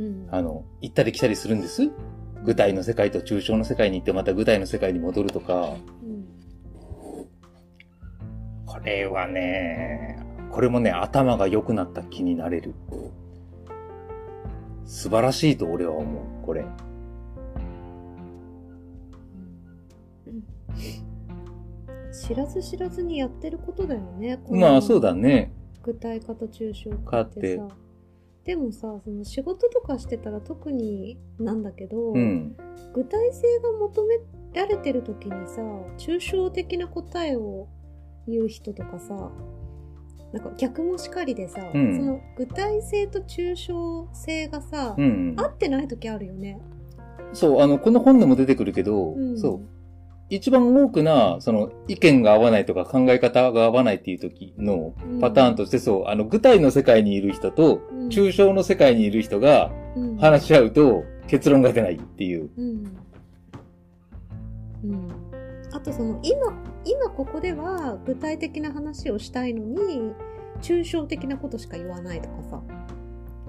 [0.00, 0.28] うん。
[0.30, 1.90] あの、行ったり来たりするんです？
[2.44, 5.76] 具体の世界と抽象の世界に行ってまた具体の世界に戻るとか。
[6.02, 6.26] うん。
[8.66, 10.18] これはね、
[10.50, 12.74] これもね、頭が良くなった気になれる。
[14.84, 16.64] 素晴らしいと俺は思う、これ。
[22.12, 24.38] 知らず知らずにやってることだよね。
[24.50, 25.52] まあそうだね。
[25.82, 27.68] 具体化と抽象化ってさ。
[28.44, 32.56] でもさ、その仕事とかしてたら特になんだけど、うん。
[32.92, 34.18] 具体性が求め
[34.54, 35.62] られてる時にさ、
[35.96, 37.68] 抽象的な答えを
[38.26, 39.30] 言う人とかさ、
[40.32, 45.34] なんか逆もしかりでさ、うんその具体性と抽象性がさ、うん。
[45.36, 46.60] 合ってない時あるよね。
[47.32, 49.81] そう、あの、この本でも出てくるけど、うんそう。
[50.30, 62.50] 一番多くな、その、意見が合わないとか考え方が合わないっていう時のパターンとして、そう、あの、具体の世界にいる人と、うん抽象の世界にいる人がうん話し合うと結論が出ないっていう。
[62.58, 62.96] うん。
[64.84, 65.08] うん。
[65.72, 66.52] あとその、今、
[66.84, 70.12] 今ここでは具体的な話をしたいのに、
[70.60, 72.62] 抽象的なことしか言わないとかさ、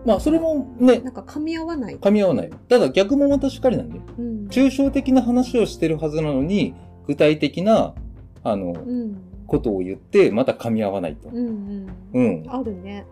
[0.05, 1.97] まあ、それもねな、んか噛み合わない。
[1.97, 2.49] 噛み合わない。
[2.69, 3.99] ただ逆もまたしっかりなんで。
[4.17, 4.47] うん。
[4.47, 6.73] 抽象的な話をしてるはずなのに、
[7.07, 7.95] 具体的な、
[8.43, 9.17] あの、うん。
[9.47, 11.29] ことを言って、また噛み合わないと。
[11.29, 12.43] うんうん。
[12.43, 12.49] うん。
[12.49, 13.05] あるね。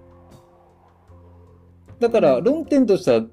[2.00, 3.26] だから、論点としては、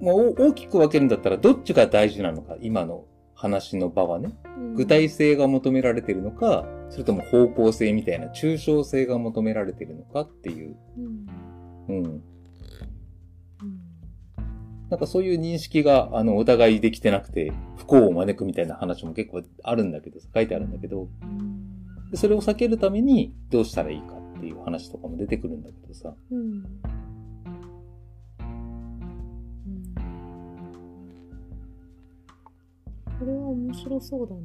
[0.00, 4.36] もう大きく分けるんだったら、どっちが大事なのか、今の話の場はね。
[4.58, 10.76] うん具体性が求められてるのか、それとも方向性みたいな抽象性が求められてるのかっていう。
[11.88, 11.96] うん。
[11.96, 12.22] うん。
[14.86, 14.90] うん。
[14.90, 21.62] なんかそういう認識が、あの、お互いできてなくて、不幸を招くみたいな話も結構あるんだけど、書いてあるんだけど、うん
[22.10, 26.14] でそれを避けるためにどうしたらいいかっていう話とかも出てくるんだけどさ。
[26.30, 26.38] うん。
[26.40, 26.64] うん
[33.18, 34.40] これは面白そうだね。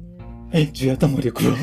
[0.54, 1.52] え、地頭力は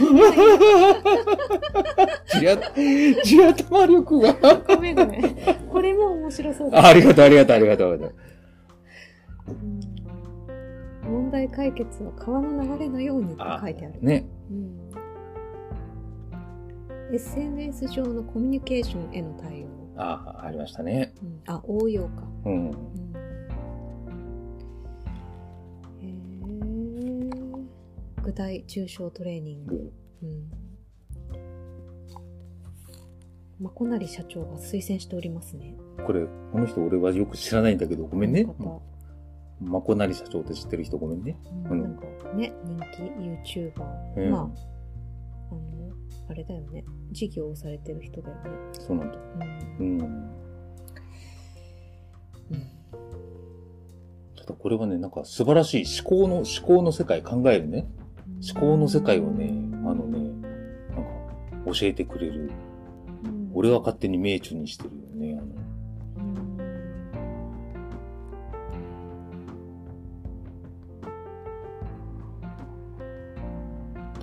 [2.31, 4.33] 地頭、力が？
[4.67, 5.21] ごめんごめん。
[5.69, 8.15] これも面白そうだあありがとう、ありがとう、ありがとう。
[9.51, 9.99] うん
[11.09, 13.99] 問題解決は川の流れのようにって書いてある。
[14.01, 14.25] ね。
[14.51, 14.53] う
[17.11, 19.67] ん、SNS 上のコミュニケーションへの対応。
[19.97, 21.13] ああ、ありましたね。
[21.21, 22.23] うん、あ、応用か。
[22.45, 22.69] うん。
[22.69, 22.73] うん、
[26.01, 27.65] へー
[28.23, 29.91] 具体抽象トレーニング。
[30.23, 30.51] うん。
[33.59, 35.75] まこなり社長が推薦しておりますね。
[36.05, 38.45] これ、この人俺はよく知らないんだけど、ごめんね
[39.61, 41.37] まこなり社長って知ってる人ごめんね。
[41.67, 42.77] 方、うんなんかね、人
[43.43, 43.83] 気 YouTuber。
[44.17, 44.51] うんまあ、あの、
[46.29, 46.85] あれだよね。
[47.11, 48.41] 事業をされてる人だよね。
[48.73, 49.17] そうなんだ。
[49.79, 50.01] うんうん。
[50.01, 50.29] うん
[54.37, 57.87] ただこれはね、なんか素晴らしい思考の、思考の世界考えるね。
[58.53, 59.49] 思考の世界をね、
[59.85, 60.19] あのね、
[60.95, 61.03] なん
[61.65, 62.41] か教えてくれる。
[62.43, 62.69] うん
[63.53, 65.08] 俺は勝手に命中にしてるよ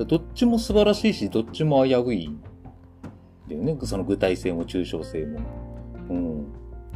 [0.04, 2.30] どっちも素晴らしいし、どっちも危うい。
[3.48, 3.76] だよね。
[3.82, 5.38] その具体性も抽象性も。
[6.11, 6.46] うん。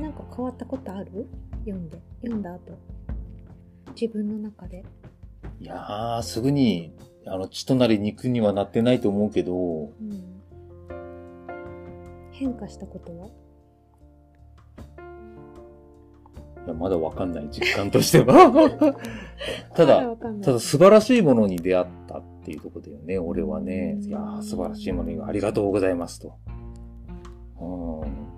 [0.02, 1.26] なんか変わったことある？
[1.64, 1.98] 読んで。
[2.22, 2.76] 読んだ後。
[4.00, 4.84] 自分の中で。
[5.60, 6.92] いやー、すぐに、
[7.26, 10.24] あの、血となり肉にはなってないと思うけど、うん
[12.32, 13.26] 変化したことは？
[13.26, 13.30] い
[16.68, 18.50] や、まだわかんない、実感としては。
[19.76, 21.90] たまだ、ただ素晴らしいものに出会った
[22.50, 23.94] っていうところだよね、俺はね。
[23.98, 26.36] うんいやー素晴らしいものにありがとうございますと。
[27.60, 28.30] うん。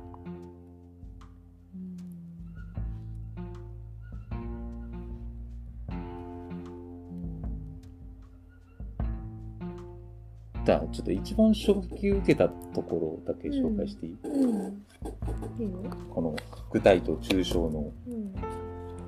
[10.64, 14.50] あ、ちょっと一番衝撃受けたところだけ紹介していい、うん。
[14.54, 15.90] うん。
[16.10, 16.36] この
[16.70, 18.34] 具体と抽象のうん。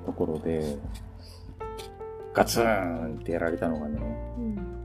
[0.05, 0.77] ところで、
[2.33, 3.99] ガツンってやられたのがね、
[4.37, 4.84] うん。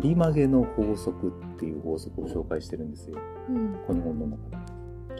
[0.00, 3.18] 折り曲げの法則っていう法則を紹介してるんですよ。
[3.50, 3.76] うん。
[3.86, 4.56] この本の中で。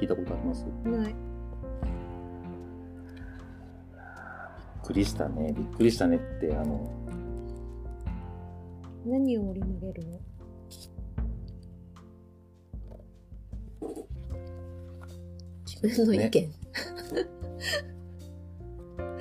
[0.01, 0.65] 聞いたことあります？
[0.65, 1.15] びっない。
[4.83, 5.53] くりしたね。
[5.55, 6.91] びっくりしたねって、あの、
[9.05, 10.19] 何を折り曲げるの？
[15.67, 16.51] 自分の意見。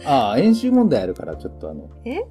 [0.05, 2.21] ああ、演習問題あるから、ちょっとあの、え？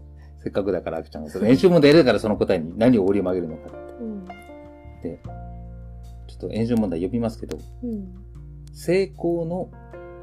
[0.48, 4.22] せっかくだから、あきちゃんが、その演習問題やるからその答えに何を折り曲げるのかうん。
[4.22, 5.20] って。
[6.26, 8.14] ちょっと演習問題呼びますけど、うん。
[8.72, 9.70] 成功の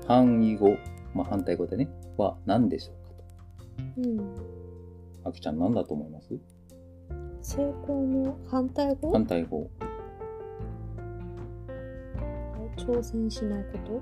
[0.07, 0.77] 範囲語、
[1.13, 4.17] まあ反対語でね、は何でしょうかうん。
[4.17, 4.23] と。
[5.25, 6.39] あきちゃん何だと思います？
[7.43, 9.11] 成功の反対語？
[9.11, 9.69] 反対語。
[12.77, 14.01] 挑戦しないこと？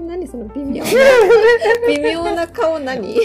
[0.00, 0.90] 何その微妙な
[1.88, 3.12] 微妙な顔何？
[3.12, 3.18] い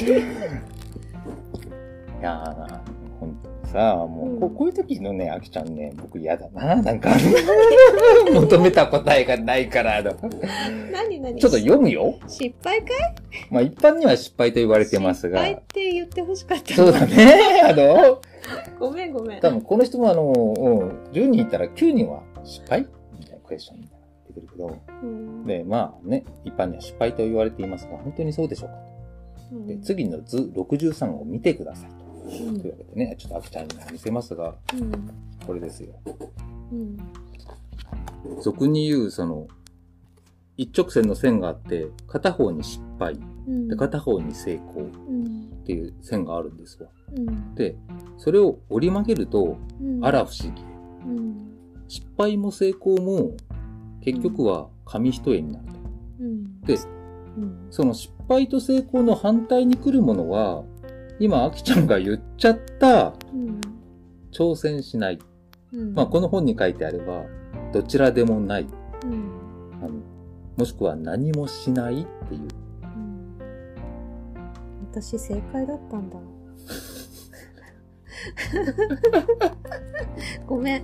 [2.22, 2.80] やー、
[3.20, 4.56] ほんとにさ、もう、こうん。
[4.56, 7.10] こういう時のね、あきちゃんね、僕嫌だな、なんか、
[8.32, 10.12] 求めた答えがないから、あの。
[10.92, 11.40] 何何？
[11.40, 12.16] ちょっと読むよ。
[12.28, 13.16] 失敗かい？
[13.50, 18.22] まあ一般には失敗と言われてますが、失敗って言ってほしかったそうだね、あの、
[18.80, 19.40] ごめんごめん。
[19.40, 22.88] 多分この人もあの、うん、10人いたら9人は失敗？
[23.20, 23.91] みたいなクエスチョン。
[24.32, 28.76] ってくるけど、うん、で、まあね、一般には失敗と言われていますが、本当にそうでしょうか
[29.52, 29.68] うん。
[29.68, 32.02] で次の図63を見てくださいと。
[32.32, 35.10] いうわけでね、ちょっとあきちゃんにも見せますが、うん。
[35.46, 35.94] これですよ。
[36.72, 36.98] うん。
[38.42, 39.48] 俗に言う、その、
[40.58, 43.68] 一直線の線があって、片方に失敗、うん。
[43.68, 45.50] で片方に成功うん。
[45.62, 46.90] っていう線があるんですわ。
[47.16, 47.56] うん。
[47.56, 47.76] で、
[48.18, 50.06] それを折り曲げると、うん。
[50.06, 50.64] あら不思議。
[51.06, 51.52] うん。
[51.88, 53.32] 失敗も成功も、
[54.02, 55.72] 結局は紙一重になると。
[56.20, 56.76] うんで、
[57.38, 60.64] うんその失敗と成功の反対に来るものは、
[61.20, 63.62] 今、あきちゃんが言っちゃった、うん
[64.32, 65.20] 挑戦しない。
[65.74, 67.26] うんまあ、この本に書いてあれば、
[67.74, 68.68] どちらでもない。
[69.04, 69.30] うん
[69.82, 69.94] あの
[70.58, 72.42] もしくは何もしないっていう。
[72.42, 73.38] うん
[74.92, 76.18] 私正解だったんだ
[80.46, 80.84] ごめん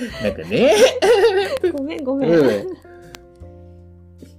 [0.22, 0.74] なんかね。
[1.76, 2.30] ごめんごめん。
[2.30, 2.66] うん。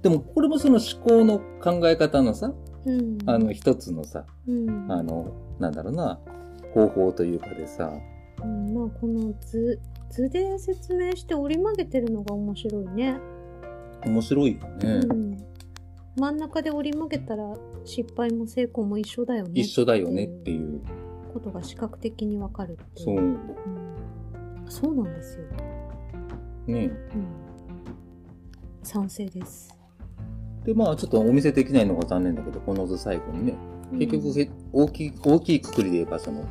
[0.02, 2.52] でも、これもその思考の考え方のさ、
[2.84, 3.18] うん。
[3.26, 4.86] あの一つのさ、うん。
[4.90, 6.18] あの、なんだろうな、
[6.74, 7.92] 方法というかでさ、
[8.42, 9.78] うんまあこの図
[10.10, 13.16] 図で説明して折り曲げてるのが面白いね、
[14.04, 15.00] 面白いよね。
[15.08, 15.44] うん、
[16.16, 20.80] 真ん中で折り曲げたら失敗も成功も一緒だよね一緒だよねっていう。
[21.32, 23.16] ことが視覚的にわかるっていそう。
[23.16, 23.38] うん、
[24.72, 25.44] そうなんですよ、
[26.66, 26.74] ね。
[26.74, 26.96] うん、
[28.82, 29.76] 賛成です。
[30.64, 33.54] で、まあ、ちょっとお見せできないのが残念だけど、この図最後にね、
[33.98, 36.46] 結局へ、大きい、大きいくくりで言えば、その、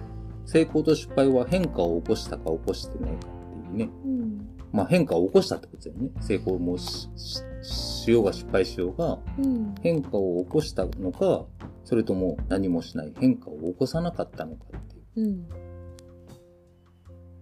[0.46, 3.90] 成功と失敗は変化を起こしたか起こしてないかっていうね。
[4.06, 4.48] うん。
[4.72, 6.10] まあ変化を起こしたってことだよね。
[6.22, 9.76] 成功もしししようが失敗しようが、うん。
[9.82, 11.46] 変化を起こしたのか、
[11.84, 15.61] それとも何もしない変化を起こさなかったのかっていう、うん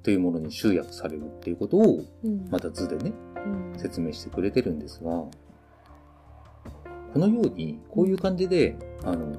[0.04, 2.48] というものに集約されるっていうことを、うん。
[2.50, 3.12] また図でね、
[3.74, 3.80] うん。
[3.80, 5.32] 説明してくれてるんですが、こ
[7.16, 9.36] のように、こういう感じで、あの、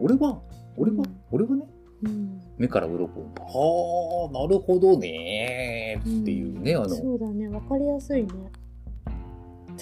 [0.00, 0.40] 俺は、
[0.76, 1.04] 俺は、うん。
[1.30, 1.66] 俺はね、
[2.02, 2.40] うん。
[2.58, 6.22] 目から鱗はあ、なるほどねー。
[6.22, 7.48] っていうね、あの、そうだね。
[7.48, 8.28] わかりやすいね。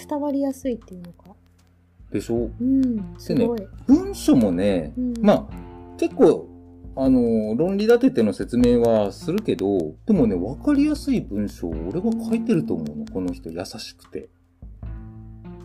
[0.08, 1.34] 伝わりやすいっていうのか。
[2.12, 2.50] でしょ？
[2.60, 3.14] うん。
[3.18, 5.14] すごい、文書もね、うん。
[5.20, 6.46] まあ、結構、
[6.96, 13.04] あの、論理立てての説明はするけど、でもね、わかりやすい文章を俺は書いてると思うの。
[13.06, 14.28] この人、優しくて。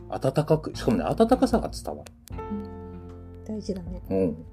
[0.10, 2.80] 温かく、しかもね、温かさが伝わうん
[3.46, 4.16] 大事だねる。
[4.16, 4.46] うん。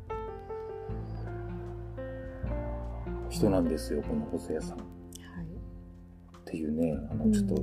[3.30, 4.76] 人なんですよ、この細谷さん。
[4.76, 7.62] っはいていうね、あの、うんちょっと、こ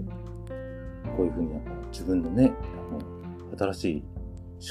[1.20, 2.52] ういうふうになんか自分のね、
[2.90, 4.04] あの、新しい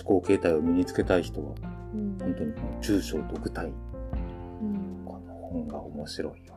[0.02, 1.54] 思考形態を身につけたい人は、
[1.94, 3.91] うん本当にこの中小独体、うんこの
[5.52, 6.56] 本が面白いわ。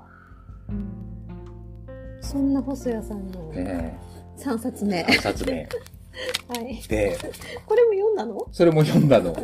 [0.70, 1.06] うん
[2.22, 4.00] そんな細谷さんのね
[4.38, 5.70] 3冊目、え、3冊目。
[6.48, 7.18] はい、で、
[7.66, 8.48] これも読んだの？
[8.52, 9.36] それも読んだの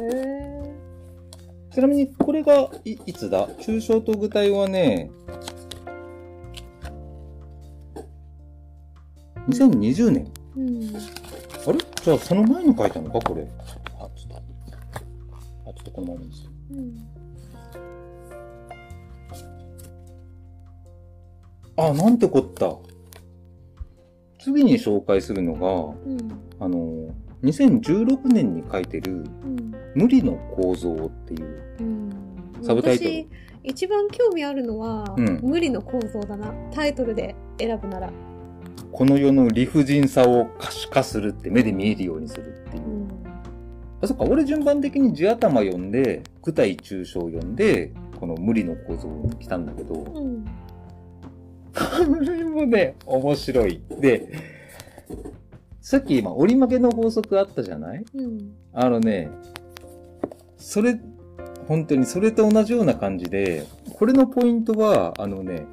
[1.74, 3.48] ちなみに、これがい、いつだ？
[3.60, 5.12] 抽象と具体はね、
[9.48, 10.32] 2020年。
[10.58, 10.96] うん
[11.68, 11.78] あれ？
[12.04, 13.48] じゃあ、その前に書いたのかこれ。
[13.60, 14.00] あ、ちょっと。
[15.70, 16.50] あ、ちょっとこのままにして。
[16.72, 16.98] うん
[21.78, 22.76] あ、なんてこった。
[24.40, 26.18] 次に紹介するのが、うん。
[26.60, 29.74] あの、2016年に書いてる、うん。
[29.96, 31.62] 無理の構造っていう。
[31.80, 32.10] うん。
[32.62, 33.10] サブタイトル。
[33.10, 33.28] 私
[33.64, 35.40] 一番興味あるのは、うん。
[35.44, 36.52] 無理の構造だな。
[36.72, 38.12] タイトルで選ぶなら、
[38.92, 42.84] この世の理不尽さを可視化するって目で見えるようにするっていう。
[42.84, 42.88] う。
[42.88, 43.08] ん。
[44.02, 50.46] あ、そっか、俺順番的に地頭読んで、具体抽象読んで、この無理の構造に来たんだけど、うん
[51.74, 53.82] これもね、面白い。
[54.00, 54.32] で、
[55.80, 58.06] さっき今折り曲げの法則あったじゃない？
[58.14, 58.54] うん。
[58.74, 59.30] あのね、
[60.58, 61.00] それ、
[61.68, 65.66] 本当にそれと同じような感じで、これのポイントは、あのね、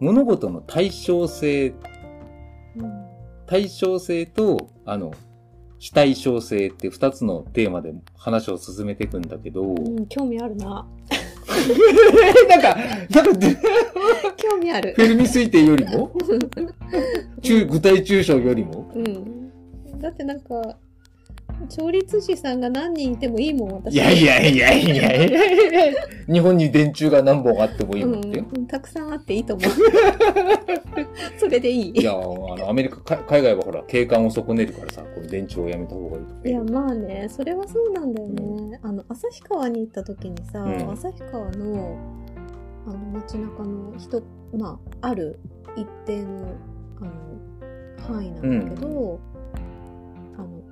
[0.00, 1.74] 物事の対称性、
[2.76, 3.04] うん。
[3.46, 5.12] 対称性と、あの、
[5.78, 10.86] 非対称性って二つのテーマで話を進めていくんだけど、うん、興味あるな
[12.48, 12.76] なんか、
[13.10, 13.56] なんかで、
[14.36, 14.94] 興味ある。
[14.96, 16.10] フェルミ推定よりも？
[17.42, 18.90] 中具体抽象よりも？
[18.94, 20.00] うん。
[20.00, 20.76] だってなんか
[21.66, 23.94] 調律師さんが何人いてもいいもん私。
[23.94, 25.92] いやいやいやいやいや
[26.26, 28.38] 日本に電柱が何本あってもいいもんって。
[28.38, 28.44] よ。
[28.54, 29.70] うん、たくさんあっていいと思う。
[31.38, 32.00] それでいい。
[32.00, 36.48] いや、あの、アメリカ、か海外はほら、景観を損ねるからさ、この電柱をやめた方がいいとか。
[36.48, 40.90] いやまあねそれはそうなんだよね、あの旭川に行った時にさ、うん。
[40.92, 41.96] 旭川の
[42.86, 44.22] あの街中の人
[44.56, 45.38] まあある
[45.76, 46.48] 一定の
[47.00, 47.12] あの
[48.06, 49.20] 範囲なんだけど、あの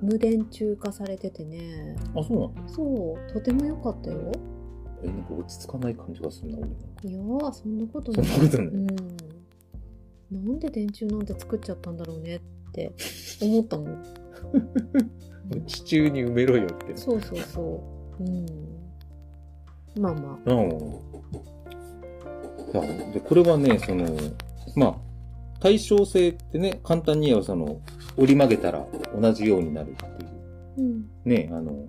[0.03, 2.73] 無電柱化されててねあ、そうなんだ。
[2.73, 4.31] そうとても良かったよ
[5.03, 7.09] え、なんか落ち着かない感じがするな、俺。
[7.09, 8.67] いやーそんなことそなんいなことない。
[8.67, 8.87] うん
[10.31, 12.39] なんで電柱なんて作っちゃったんだろうねっ
[12.71, 12.91] て
[13.41, 14.03] 思ったもん
[15.67, 16.97] 地中に埋めろよって。
[16.97, 17.61] そうそうそ
[18.19, 18.45] ううん
[20.01, 20.71] まあまあうん。
[23.11, 24.05] で、これはね、その、
[24.75, 24.95] まあ、
[25.63, 27.79] 対称性ってね、簡単に言えばその、
[28.17, 28.85] 折り曲げたら
[29.17, 30.33] 同じようになるっていう。
[30.77, 31.85] うんね、あの、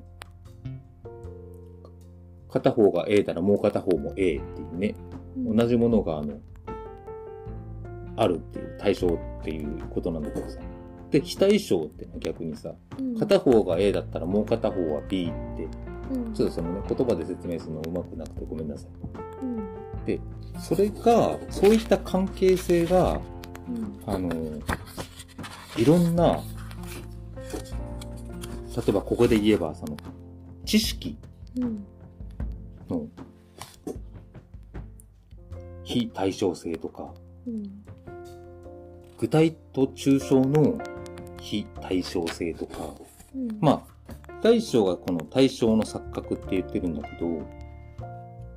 [2.48, 4.38] 片方が A ならもう片方も A ってい
[4.72, 4.94] うね、
[5.36, 6.38] うん同じものがあの、
[8.14, 10.60] あるっていう対象っていうことなんだけどさ。
[11.10, 15.68] で、非対称ってのは逆にさ、うん片方が A だったらもう片方は B って、
[16.12, 18.90] うんちょっとそのね、言葉で説明するのうまくなくてごめんなさい。
[19.42, 19.64] うん
[20.60, 23.33] それが、そういった関係性が、うん
[24.06, 24.30] あの、
[25.76, 26.42] いろんな、
[28.76, 29.96] 例えばここで言えば、その、
[30.64, 31.16] 知識
[31.58, 31.84] うん
[32.88, 33.06] の
[35.84, 37.12] 非対称性とか、
[37.46, 37.84] うん
[39.18, 40.78] 具体と抽象の
[41.40, 42.94] 非対称性とか、
[43.34, 43.58] うん。
[43.60, 47.42] まあ、大将がこの対象の錯覚って言ってるんだけど、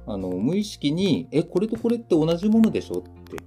[0.07, 3.37] あの、無意識に、え、これとこれって同じものでしょって、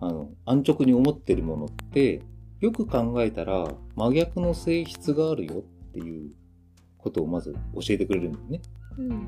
[0.00, 2.22] あの、安直に思ってるものって、
[2.60, 6.30] よく考えたら真逆の性質があるよっていう
[6.98, 8.62] ことをまず教えてくれるんだよね。
[8.98, 9.26] うん。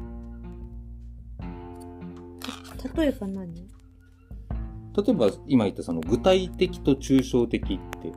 [2.78, 3.54] た例えば何？
[3.54, 7.66] 例えば今言ったその具体的と抽象的っ
[8.00, 8.12] て、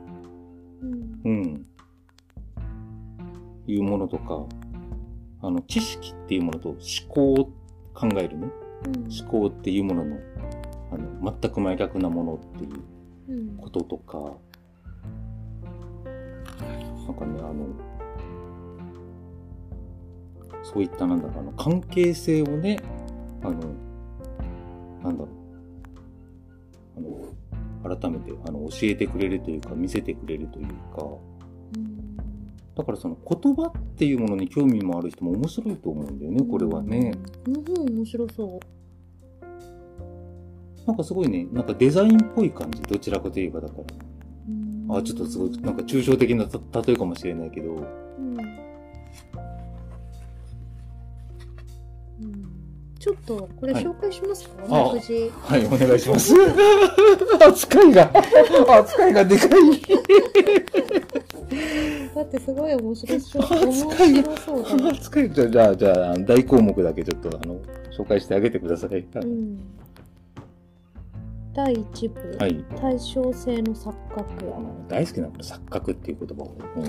[0.80, 1.20] うん。
[1.24, 1.66] うん、
[3.66, 4.46] いうものとか、
[5.42, 6.78] あの、知識っていうものと思
[7.08, 7.52] 考を
[7.92, 8.48] 考えるね。
[8.86, 9.08] うん。
[9.12, 10.16] 思考っていうものの、
[10.92, 12.70] あの、全く真逆なものっていう
[13.28, 13.56] うん。
[13.56, 14.18] こととか、
[17.06, 17.66] なんかね、あの、
[20.62, 22.78] そういったなんだろう、あの、関係性をね、
[23.42, 23.54] あの、
[25.02, 25.28] なんだろ
[26.96, 27.08] う、
[27.84, 31.06] あの、改めて、あの、教えてくれるというか、見せてくれるというか、
[31.76, 32.16] うん。
[32.74, 37.12] だからその言葉っていうものに興味もある人も面白いと思うんだよね、これはね。
[37.46, 38.79] 面白そう
[40.86, 43.82] なんかすごいね、なんかデザインっぽい感じ、どちらかといえばだから。
[44.48, 44.86] うん。
[44.96, 47.80] あ、ちょっとすごい、なんか抽象的なた例えかもしれないけど、う
[48.20, 48.38] ん。
[48.38, 48.42] う
[52.26, 52.44] ん。
[52.98, 53.84] ちょっとこれはい。
[53.84, 56.34] 紹介しますか、あ目次はい、お願いします。
[57.40, 58.10] 扱いが、
[58.80, 59.50] 扱いがでかい。
[62.14, 63.42] だってすごい面白そう。
[63.42, 64.24] 扱面い
[64.90, 67.60] 扱い、じゃあ、じゃあ、じゃあ、大項目だけちょっと、あの、
[67.96, 68.98] 紹介してあげてください。
[68.98, 69.58] うん、
[71.52, 72.64] 第1部、はい。
[72.80, 74.26] 対称性の錯覚
[74.88, 76.56] 大好きなの錯覚っていう言葉を。
[76.76, 76.84] うん。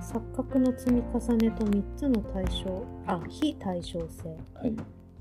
[0.00, 4.76] 錯覚の積み重ねと3つの対象あ非対称性はい。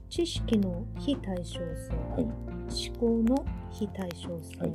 [0.09, 2.23] 知識の非対称性はい。
[2.23, 4.73] 思考の非対称性、はい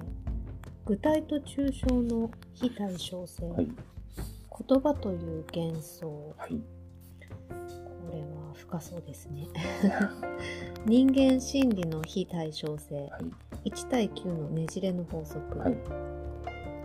[0.87, 3.67] 具体と抽象の非対称性、はい。
[3.67, 6.59] 言葉という幻想はい。
[8.09, 9.47] これは深そうですね
[10.87, 13.19] 人間心理の非対称性は
[13.65, 13.71] い。
[13.71, 15.77] 1対9のねじれの法則、はい。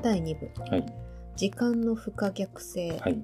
[0.02, 0.86] 第2部はい。
[1.36, 3.24] 時間の不可逆性、はい。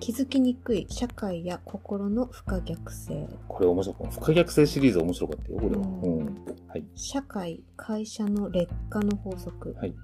[0.00, 4.12] 気づきにくい社会や心の不可逆性これ面白かった。
[4.12, 5.82] 不可逆性シリーズ面白かったよ、これは。
[5.82, 6.44] うんうん。
[6.66, 6.84] はい。
[6.96, 9.94] 社会会社の劣化の法則、はい。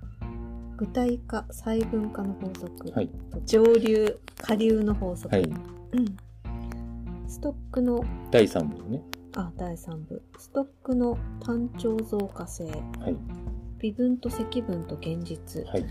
[0.77, 3.11] 具体化細分化の法則、はい。
[3.45, 5.45] 上流下流の法則、はい。
[5.45, 6.17] うん
[7.29, 9.03] ストックの第3部ね。
[9.37, 13.17] あ第3部ストックの単調増加性はい。
[13.81, 15.85] 微分と積分と現実、はい。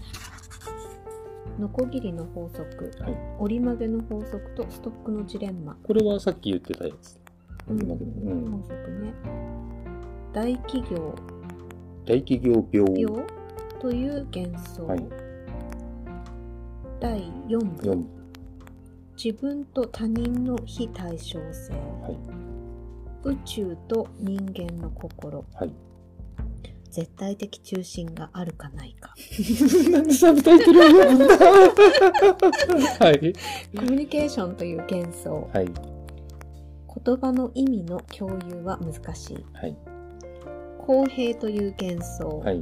[1.60, 3.18] ノコギリの法則はい。
[3.40, 7.20] 折り曲げの法則とストックのジレンマ、これはさっき言ってたやつ。
[7.68, 8.52] うん今けどうん。
[8.52, 9.14] 法則ね
[10.34, 11.16] 大企業
[12.06, 13.02] 大企業病。
[13.02, 13.24] 病
[13.82, 15.06] という幻想、はい。
[17.00, 18.25] 第4部4。
[19.22, 22.18] 自分と他人の非対称性はい。
[23.30, 25.72] 宇宙と人間の心はい。
[26.92, 29.14] 絶対的中心があるかないか
[29.92, 31.36] なんでサブタイトルを読むんだ？
[33.06, 33.34] はい。
[33.76, 35.66] コミュニケーションという幻想はい。
[37.06, 39.76] 言葉の意味の共有は難しいはい。
[40.86, 42.62] 公平という幻想、はい。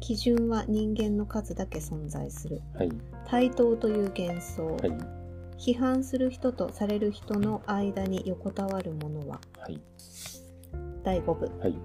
[0.00, 2.90] 基準は人間の数だけ存在するはい。
[3.26, 5.21] 対等という幻想、はい。
[5.64, 9.40] 批判する人とされる人の間に横たわるものは？
[9.60, 9.80] はい。
[11.04, 11.46] 第5部。
[11.60, 11.78] はい。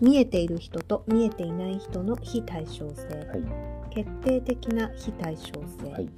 [0.00, 3.02] 見えている人と見えていない人の非対称性。
[3.26, 3.44] はい。
[3.90, 5.52] 決定的な非対称
[5.82, 5.92] 性。
[5.92, 6.08] はい。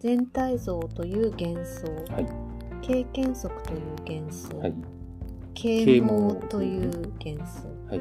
[0.00, 2.12] 全体像という幻想。
[2.12, 2.26] はい。
[2.82, 3.80] 経験則という
[4.20, 4.58] 幻想。
[4.58, 4.74] はい。
[5.54, 7.68] 啓蒙という幻想。
[7.88, 8.00] はい。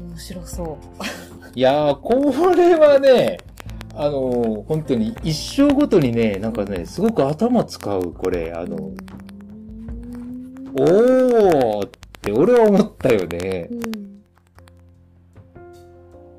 [0.00, 0.76] 面白そう。
[1.54, 3.36] いやー、これはね、
[3.96, 8.76] あのー本当に一生ごとにね、なんかね、すごく頭使う、これ、あの、
[10.76, 11.90] おーっ
[12.20, 13.74] て俺は思ったよねう。
[13.74, 13.80] ん。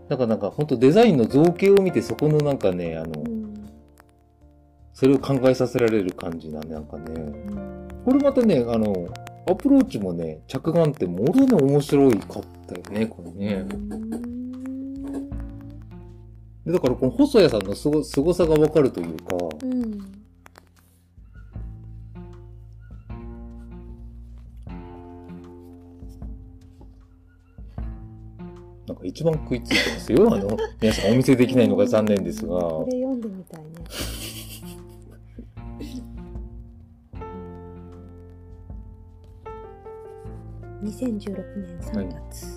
[0.09, 3.53] なんかなんか本当デザインの造形を見てそこのなんかね、あのう、ん。
[4.93, 7.03] それを考えさせられる感じだね、なんかね。
[7.13, 9.07] うんこれまたね、あの、
[9.49, 13.65] アプローチもね、着眼点も俺はね、面白いかったよね、これね。
[16.65, 19.91] でだからこの細谷さんのすご、凄さがわかるというか、うん。
[28.87, 30.33] なんか一番食いついてますよ。
[30.33, 32.59] あの、皆さんお見せできないのが 残念ですが。
[32.59, 33.69] これ読んでみたいね。
[40.81, 42.54] 2016年3月。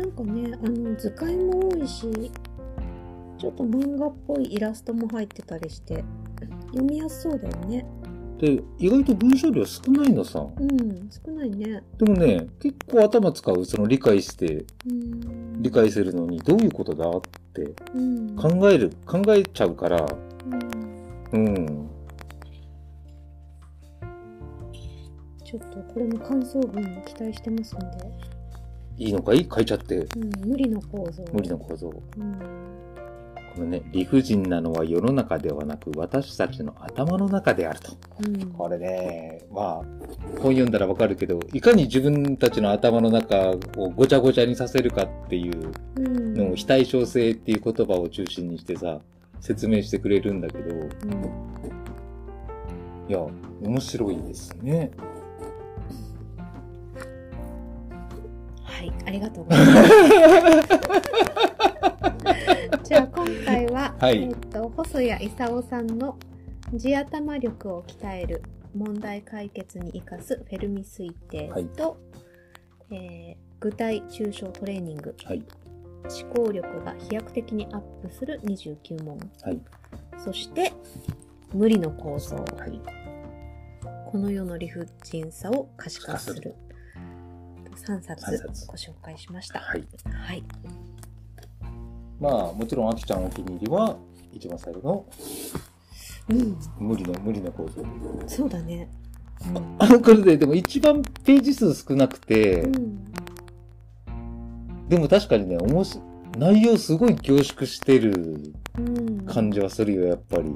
[0.00, 2.10] なんかね、あの図解も多いし、
[3.36, 6.02] ちょっと漫画っぽいイラストも入ってたりして、
[6.68, 7.84] 読みやすそうだよね。
[8.38, 10.46] で、意外と文章量少ないのさ。
[10.58, 11.82] うん、少ないね。
[11.98, 15.62] でもね、結構頭使う、その理解して、うん。
[15.62, 17.20] 理解するのにどういうことだっ
[17.52, 18.36] てうん。
[18.36, 20.06] 考える、考えちゃうから、
[21.32, 21.90] うんうん。
[25.44, 28.39] ちょっとこれも感想文を期待してますんで、
[29.00, 29.48] いいのかい?
[29.52, 29.96] 書いちゃって。
[29.96, 31.24] うん、無理の構造。
[31.32, 31.88] 無理な構造。
[32.18, 32.32] うん。
[33.54, 37.96] このね、理不尽なのは世の中ではなく、私たちの頭の中であると。
[38.24, 38.50] うん。
[38.52, 39.84] これね、まあ、
[40.40, 46.34] 本読んだらわかるけど、いかに自分たちの頭の中をごちゃごちゃにさせるかっていううん。
[46.34, 49.00] のを非対称性っていう言葉を中心にしてさ、
[49.40, 50.90] 説明してくれるんだけど、うん。
[53.08, 53.26] いや、
[53.62, 54.90] 面白いですね。
[58.80, 59.88] はい、ありがとうございます。
[62.88, 66.16] じゃあ今回は、はいえっ、と細谷勲さんの
[66.74, 68.42] 地頭力を鍛える
[68.74, 71.98] 問題解決に生かすフェルミ推定と、
[72.90, 75.44] えー具体抽象トレーニングはい。
[76.04, 79.60] 思考力が飛躍的にアップする29問はい。
[80.16, 80.72] そして
[81.52, 82.80] 無理の構造はい。
[84.10, 86.54] この世の理不尽さを可視化する
[87.76, 89.84] 3冊三冊ご紹介しましたはい。
[90.10, 90.44] はい
[92.20, 93.96] まあ、もちろん、あきちゃんお気に入りは、
[94.32, 95.06] 一番最後の、
[96.28, 97.82] うん無理の、無理の構造。
[98.26, 98.88] そうだね。
[99.78, 103.10] あの、これで、でも一番ページ数少なくて、うん。
[104.88, 105.98] でも確かにね、おもし、
[106.36, 109.24] 内容すごい凝縮してるうん。
[109.26, 110.54] 感じはするよ、やっぱり。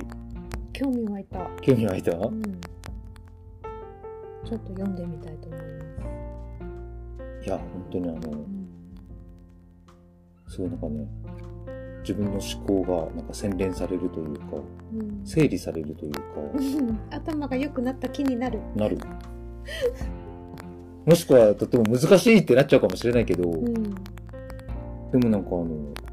[0.74, 1.48] 興味湧いた。
[1.62, 2.12] 興味湧いた？
[2.12, 2.42] うん。
[2.42, 5.84] ちょっと読んでみたいと思います。
[7.45, 8.68] いや、本当にあの、うん。
[10.49, 11.07] すごいなんかね、
[12.01, 14.57] 自分の思考がなんか洗練されるというか、
[14.92, 16.20] うん整理されるというか、
[16.55, 18.61] うん頭が良くなった気になる。
[18.76, 18.99] なる。
[21.07, 23.74] もしくはとても難しいってなっちゃうかもしれないけど、うん。
[23.74, 25.64] でもなんかあの、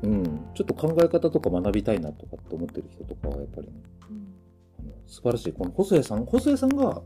[0.03, 0.23] うん、
[0.53, 3.73] ちょっと考え方とか学びたいなとかって思ってる人とかはやっぱりね、
[4.79, 5.53] あの素晴らしい。
[5.53, 7.01] この細谷さん、細谷さんが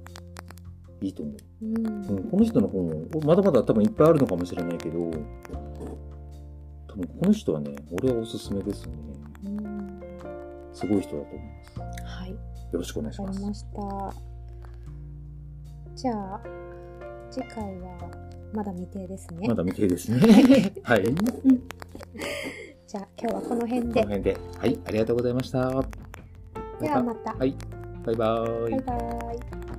[1.01, 1.35] いいと思う。
[1.61, 1.87] うん。
[1.87, 4.99] うん、この人の本、まだまだ多分いっぱいあるのかもしれないけど、
[6.87, 8.93] 多分この人はね、俺はおすすめですね。
[9.45, 10.01] うん。
[10.73, 11.79] すごい人だと思います。
[12.03, 12.31] はい。
[12.31, 12.37] よ
[12.73, 13.65] ろしくお願いします。
[15.95, 16.41] じゃあ、
[17.31, 17.97] 次回は
[18.53, 19.47] まだ未定ですね。
[19.47, 20.19] まだ未定ですね。
[20.83, 21.03] はい。
[21.03, 21.11] こ
[22.87, 24.03] じゃあ、今日はこの辺ので。
[24.03, 24.37] 辺で。
[24.59, 25.69] はい、ありがとうございました。
[26.79, 27.33] ではまた。
[27.33, 27.55] はい、
[28.05, 29.74] バイバーイバイバイ。